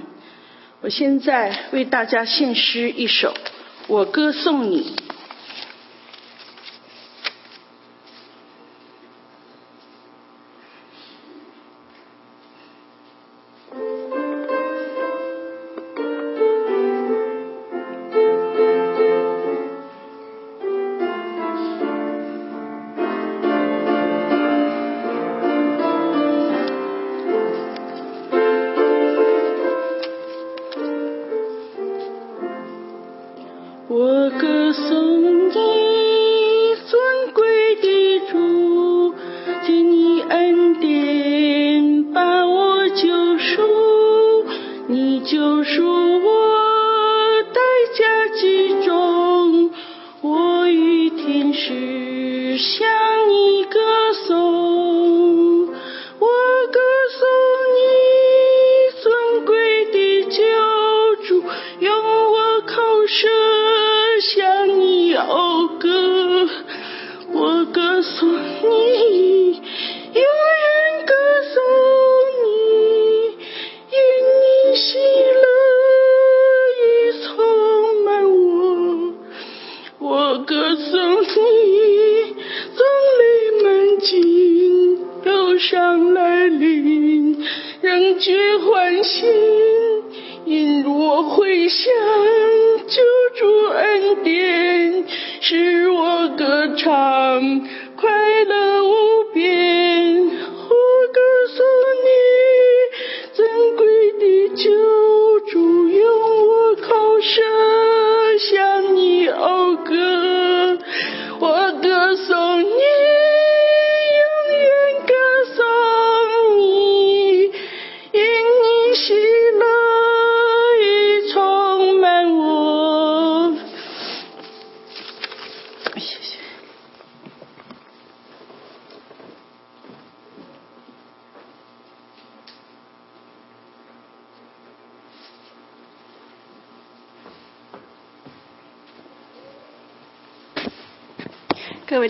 [0.82, 3.34] 我现在为大家献诗一首，
[3.88, 4.96] 我歌颂你。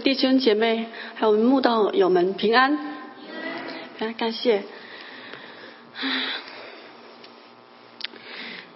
[0.08, 0.86] 弟兄姐妹，
[1.16, 2.80] 还有我们慕道友们平安，
[4.00, 4.64] 感感谢。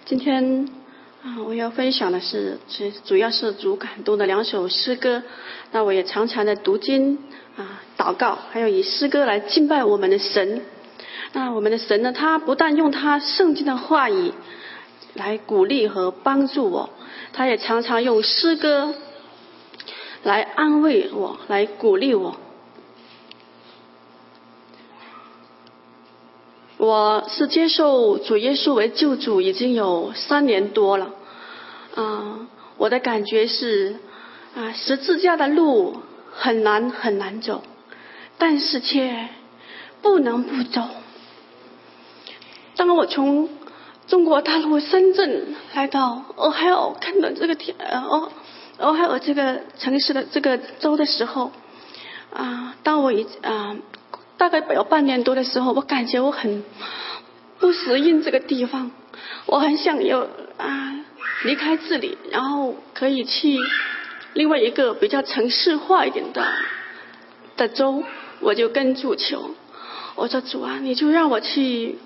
[0.04, 0.68] 今天
[1.24, 5.22] 啊，我要分享的是，主主要是主感动的两首诗歌。
[5.70, 7.16] 那我也常常的读经
[7.56, 10.60] 啊、祷告，还有以诗歌来敬拜我们的神。
[11.32, 14.34] 那我们的神呢，他不但用他圣经的话语
[15.14, 16.90] 来鼓励和帮助我，
[17.32, 18.94] 他也常常用诗歌
[20.22, 22.36] 来安慰我，来鼓励我。
[26.78, 31.10] 我是接受主耶稣为救主已经有三年多了，
[31.94, 33.96] 啊、我的感觉是，
[34.56, 35.98] 啊、十字架的路
[36.32, 37.62] 很难很难走，
[38.36, 39.28] 但是却
[40.02, 40.82] 不能不走。
[42.74, 43.48] 当我从
[44.08, 48.30] 中国大陆深圳来到俄亥俄看到这个天呃
[48.78, 51.52] 俄俄亥俄这个城市的这个州的时候，
[52.32, 53.76] 啊，当我一啊
[54.36, 56.64] 大概有半年多的时候，我感觉我很
[57.60, 58.90] 不适应这个地方，
[59.46, 60.26] 我很想要
[60.58, 61.04] 啊
[61.44, 63.58] 离开这里，然后可以去
[64.32, 66.44] 另外一个比较城市化一点的
[67.56, 68.02] 的州，
[68.40, 69.54] 我就跟主求，
[70.16, 71.98] 我说主啊，你就让我去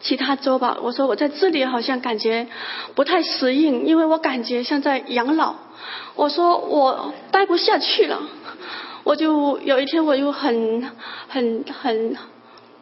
[0.00, 0.78] 其他州吧。
[0.82, 2.46] 我说我在这里好像感觉
[2.94, 5.54] 不太适应，因为我感觉像在养老。
[6.14, 8.20] 我说我待不下去了，
[9.04, 10.90] 我就有一天我就很
[11.28, 12.16] 很很，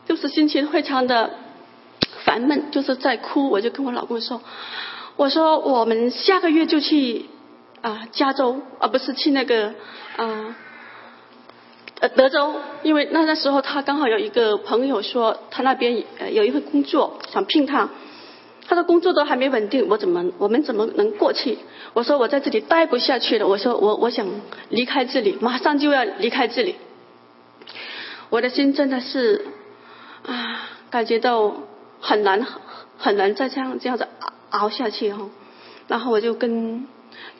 [0.06, 1.30] 就是心情非常的
[2.24, 3.50] 烦闷，就是在哭。
[3.50, 4.40] 我就跟我老公说，
[5.16, 7.26] 我说我们下个月就去
[7.82, 9.74] 啊、加州，而、不是去那个
[10.16, 10.56] 啊。
[12.00, 17.88] 呃德州，因为那那时候他刚好有一个朋友说他那边呃有一份工作想聘他，
[18.68, 21.58] 他的工作都还没稳定，我怎么我们怎么能过去？
[21.94, 24.26] 我说我在这里待不下去了，我说我我想
[24.68, 26.76] 离开这里，马上就要离开这里。
[28.28, 29.46] 我的心真的是
[30.26, 31.54] 啊，感觉到
[32.00, 32.44] 很难
[32.98, 34.06] 很难再这样这样子
[34.50, 35.30] 熬下去哈。
[35.88, 36.86] 然后我就跟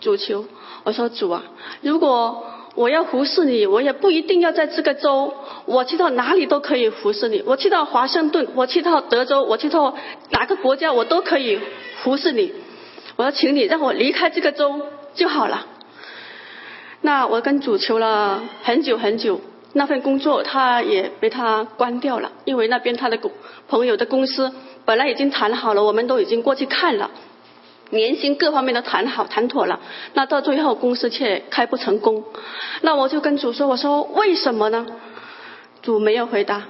[0.00, 0.46] 主求，
[0.84, 1.42] 我说主啊，
[1.82, 2.44] 如果
[2.76, 5.32] 我要服侍你，我也不一定要在这个州，
[5.64, 7.42] 我去到哪里都可以服侍你。
[7.46, 9.96] 我去到华盛顿，我去到德州，我去到
[10.30, 11.58] 哪个国家，我都可以
[12.02, 12.52] 服侍你。
[13.16, 14.82] 我要请你让我离开这个州
[15.14, 15.66] 就好了。
[17.00, 19.40] 那我跟主求了很久很久，
[19.72, 23.18] 那份工作他也被他关掉了，因为那边他的
[23.68, 24.52] 朋友的公司
[24.84, 27.10] 本来已经谈好了，我们都已经过去看了。
[27.90, 29.80] 年薪各方面都谈好谈妥了，
[30.14, 32.24] 那到最后公司却开不成功，
[32.80, 34.86] 那我就跟主说，我说为什么呢？
[35.82, 36.64] 主没有回答，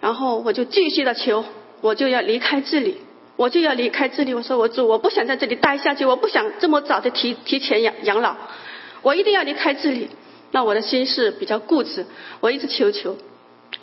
[0.00, 1.44] 然后我就继续的求，
[1.80, 2.98] 我就要离开这里，
[3.36, 4.34] 我就要离开这里。
[4.34, 8.34] 我说我主，我不想在这里待下去，我不想这么早的提提前养养老，
[9.02, 10.08] 我一定要离开这里。
[10.50, 12.06] 那我的心是比较固执，
[12.40, 13.16] 我一直求求，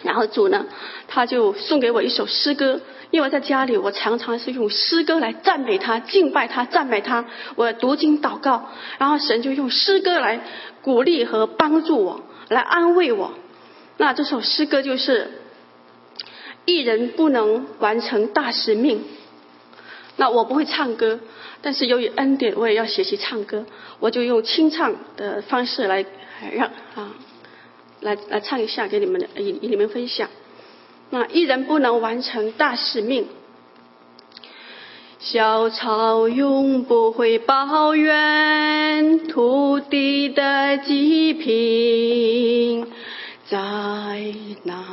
[0.04, 0.66] 然后主呢，
[1.08, 2.82] 他就送给我一首诗歌。
[3.12, 7.26] 因为在家里，我常常是用诗歌来赞美他、敬拜他、赞美他。
[7.56, 10.42] 我读经祷告，然后神就用诗歌来
[10.82, 13.32] 鼓励和帮助我，来安慰我。
[13.98, 15.32] 那这首诗歌就是：
[16.66, 19.06] 一人不能完成大使命，
[20.18, 21.20] 那我不会唱歌，
[21.62, 23.66] 但是由于恩典，我也要学习唱歌，
[24.00, 26.04] 我就用清唱的方式来
[26.54, 27.14] 让啊，
[28.06, 30.30] 来来唱一下给你们的，与与你们分享。
[31.10, 33.26] 那一人不能完成大使命，
[35.20, 42.88] 小草永不会抱怨土地的疾病，
[43.50, 43.58] 在
[44.64, 44.86] 哪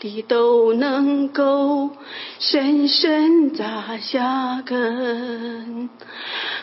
[0.00, 1.90] 里都能够
[2.40, 5.88] 深深扎下根，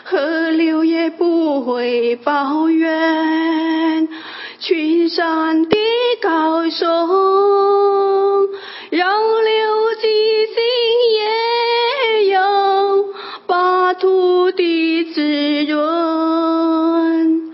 [0.04, 4.08] 河流也不会抱怨
[4.66, 5.76] 群山的
[6.20, 8.48] 高耸，
[8.90, 10.08] 让流几
[10.48, 10.56] 心
[11.14, 13.14] 也有
[13.46, 15.22] 把土地滋
[15.66, 17.52] 润。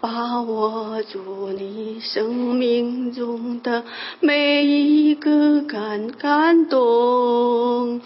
[0.00, 3.84] 把握住你生命中的
[4.20, 8.00] 每一个感感动，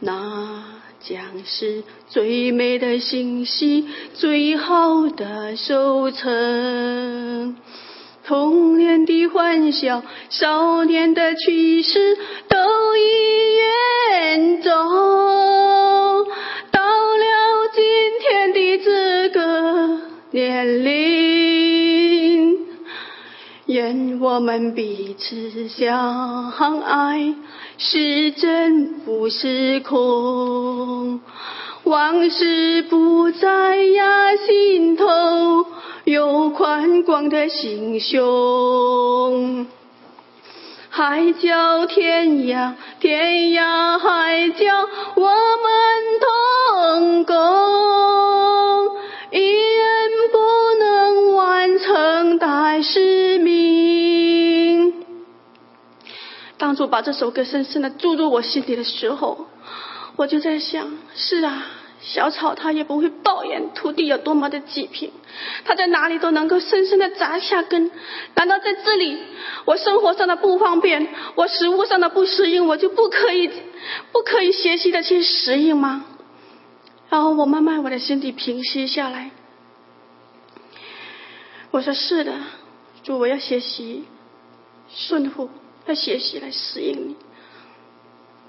[0.00, 0.64] 那
[1.00, 7.54] 将是最美的信息，最好的收成。
[8.28, 12.58] 童年的欢笑，少年的趣事，都
[12.94, 14.70] 已远走。
[16.70, 17.24] 到了
[17.72, 17.82] 今
[18.20, 20.00] 天的这个
[20.30, 22.58] 年龄，
[23.64, 26.52] 愿我们彼此相
[26.82, 27.34] 爱，
[27.78, 31.22] 是真不是空。
[31.84, 35.64] 往事不再压心头，
[36.08, 39.66] 有宽广的心胸。
[40.88, 44.64] 海角天涯，天涯海角，
[45.16, 45.68] 我们
[46.24, 47.36] 同工。
[49.32, 50.38] 一人不
[50.78, 54.94] 能完成大使命。
[56.56, 59.46] 当初把这首歌深深的注入我心里的时候，
[60.16, 61.66] 我就在想：是啊，
[62.00, 65.10] 小草它也不会抱怨土地有多么的疾病，
[65.64, 67.90] 它在哪里都能够深深的扎下根。
[68.34, 69.18] 难道在这里，
[69.64, 73.50] 我生活上的不方便，我食物上的不适应，我就不可以
[74.12, 76.04] 不可以学习的去适应吗？
[77.10, 79.32] 然后我慢慢我的心底平息下来，
[81.72, 82.34] 我说是的，
[83.02, 84.04] 主，我要学习
[84.88, 85.50] 顺服，
[85.86, 87.16] 要学习来适应你。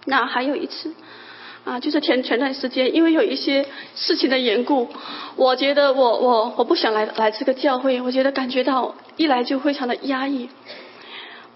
[0.06, 0.94] 那还有一次。
[1.70, 3.64] 啊，就是前前段时间，因为有一些
[3.94, 4.88] 事情的缘故，
[5.36, 10.50] 我觉得我我我不想来来这个教会，我觉得感觉到一来就非常的压抑，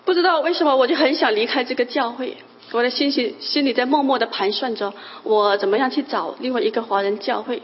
[0.06, 2.38] 不知道为什么我就很想离开这个教会，
[2.74, 4.94] 我的心心心里在默默的盘算着
[5.24, 7.64] 我怎么样去找另外一个华人教会，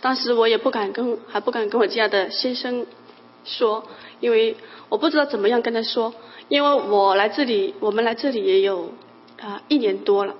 [0.00, 2.86] 当时我也不敢跟还不敢跟我家的先生
[3.44, 3.82] 说，
[4.20, 4.54] 因为
[4.88, 6.14] 我不知道怎么样跟他说，
[6.48, 8.92] 因为我来这里我们来这里也有
[9.40, 10.36] 啊一年多了。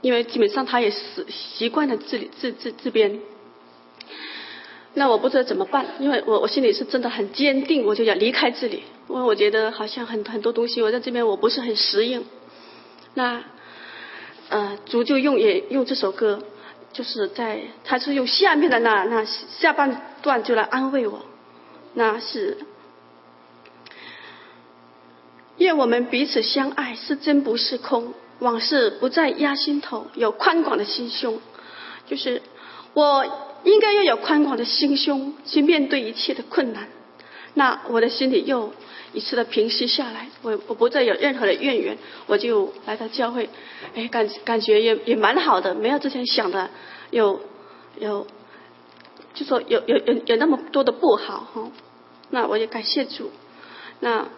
[0.00, 3.20] 因为基本上他也是习惯了这里这这这边，
[4.94, 12.24] 那我不知道怎么办，因为我我心里是真的很坚定，我就要离开这里，因为我觉得好像很很多东西我在这边我不是很适应。
[13.14, 13.42] 那
[14.48, 16.42] 呃，主就用也用这首歌，
[16.92, 21.26] 就是在他是用下面的那那下半段就来安慰我，
[21.94, 22.58] 那是
[25.58, 28.14] 愿我们彼此相爱，是真不是空。
[28.40, 31.40] 往事不再压心头，有宽广的心胸，
[32.06, 32.40] 就是
[32.94, 33.26] 我
[33.64, 36.88] 应该要有宽广的心胸去面对一切的困难。
[37.54, 38.72] 那我的心里又
[39.12, 43.48] 一次的平息下来，我我不再有任何的怨言，我就来到教会，
[43.94, 46.70] 哎，感感觉也也蛮好的，没有之前想的
[47.10, 47.40] 有
[47.98, 48.26] 有，
[49.34, 51.70] 就说有有有有那么多的不好哈。
[52.30, 53.30] 那我也感谢主，
[54.00, 54.28] 那。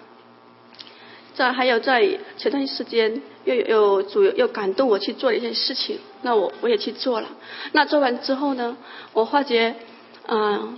[1.34, 7.28] 在还有在前段时间又有主又感动我去做一件事情，那我我也去做了。
[7.72, 8.76] 那做完之后呢，
[9.12, 9.76] 我发觉，
[10.26, 10.76] 嗯，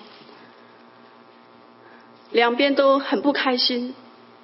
[2.31, 3.95] 两边都很不开心，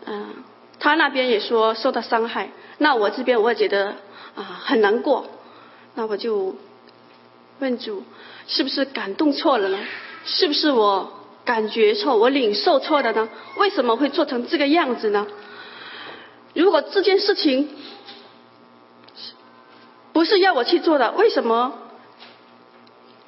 [0.07, 0.35] 嗯，
[0.81, 3.95] 他那边也说受到伤害，那我这边我也觉得
[4.35, 5.27] 啊很难过。
[5.95, 6.57] 那我就
[7.61, 8.03] 问主，
[8.47, 9.79] 是不是感动错了呢？
[10.25, 11.13] 是不是我
[11.45, 13.29] 感觉错，我领受错的呢？
[13.57, 15.27] 为什么会做成这个样子呢？
[16.69, 17.67] 如果这件事情
[20.13, 21.73] 不是要我去做的，为什么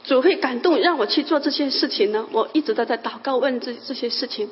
[0.05, 2.27] 主会感动让我去做这件事情呢？
[2.33, 4.51] 我一直都在祷告问这这些事情。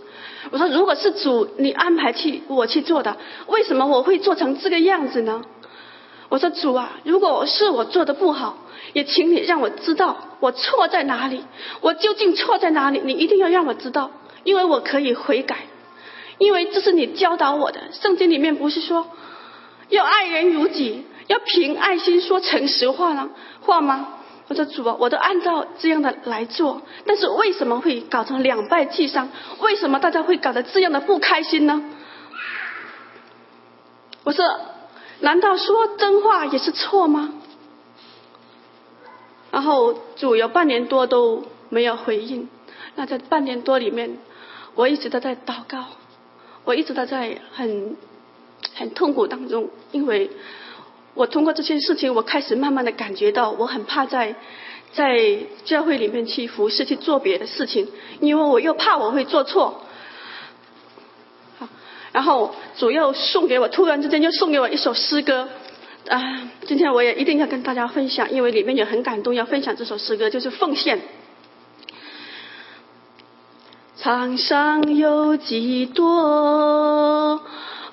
[0.50, 3.18] 我说，如果是主你安排去我去做的，
[3.48, 5.42] 为什么我会做成这个样子呢？
[6.30, 8.56] 我说主啊，如果是我做的不好，
[8.94, 11.44] 也请你让我知道我错在哪里，
[11.82, 13.02] 我究竟错在哪里？
[13.04, 14.12] 你一定要让我知道，
[14.44, 15.58] 因为我可以悔改。
[16.38, 19.06] 因为这是你教导我的，圣经里面不是说
[19.88, 23.30] 要爱人如己，要凭爱心说诚实话呢
[23.60, 24.14] 话吗？
[24.48, 29.28] 我说主啊，我都按照这样的来做，但是为什么会搞成两败俱伤？
[29.60, 31.82] 为什么大家会搞得这样的不开心呢？
[34.24, 34.44] 我说，
[35.20, 37.34] 难道说真话也是错吗？
[39.50, 42.48] 然后主有半年多都没有回应，
[42.94, 44.18] 那在半年多里面，
[44.74, 45.84] 我一直都在祷告，
[46.68, 47.96] 我一直都在很
[48.74, 50.30] 很痛苦当中，因为
[51.14, 54.34] 我通过这件事情，我开始慢慢的感觉到，我很怕在
[54.92, 57.88] 在教会里面去服侍去做别的事情，
[58.20, 59.82] 因为我又怕我会做错。
[61.58, 61.66] 好，
[62.12, 65.48] 然后主要送给我，突然之间又送给我一首诗歌。
[66.08, 71.00] 啊，今天我也一定要跟大家分享，因为里面也很感动，要分享这首诗歌，就是奉献。
[74.00, 77.40] 苍上有几多，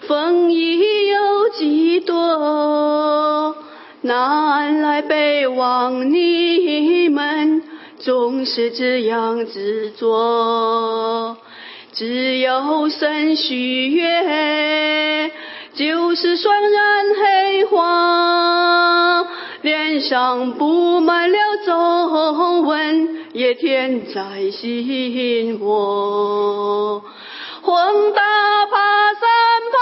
[0.07, 3.55] 风雨有几多，
[4.01, 7.63] 南来北往，你们
[7.97, 11.37] 总是这样子做，
[11.91, 15.31] 只有神许愿。
[15.73, 19.25] 就是双染黑花，
[19.61, 27.03] 脸上布满了皱纹，也填在心窝。
[27.65, 28.21] 风大
[28.67, 28.77] 爬
[29.13, 29.27] 山
[29.73, 29.77] 坡，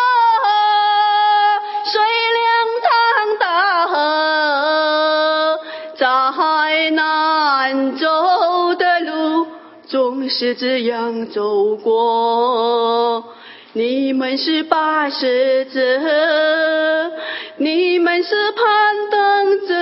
[1.85, 2.01] 水
[2.33, 2.41] 凉
[2.81, 2.89] 淌
[3.39, 5.59] 大河，
[5.95, 6.03] 在
[6.89, 9.45] 难走的路，
[9.85, 13.23] 总是这样走过。
[13.73, 15.79] 你们是把使者，
[17.57, 18.63] 你们是攀
[19.11, 19.75] 登者，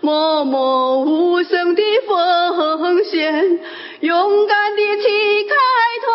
[0.00, 1.41] 默默无
[4.00, 5.54] 勇敢的去开
[6.02, 6.12] 拓，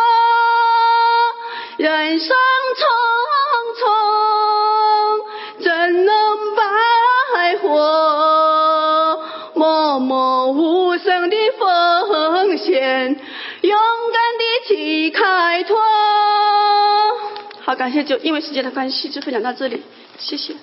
[1.77, 2.35] 人生
[2.77, 2.83] 匆
[3.79, 6.11] 匆，怎能
[6.55, 6.61] 白
[7.57, 7.67] 活？
[9.55, 13.19] 默默无声的奉献，
[13.61, 13.79] 勇
[14.13, 15.77] 敢的去开拓。
[17.61, 19.81] 好，感谢就因为时间的关系，就分享到这里，
[20.19, 20.53] 谢谢。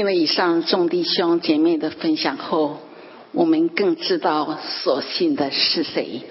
[0.00, 2.78] 听了以上众弟兄姐妹的分享后，
[3.32, 6.22] 我们更知道所信的是谁。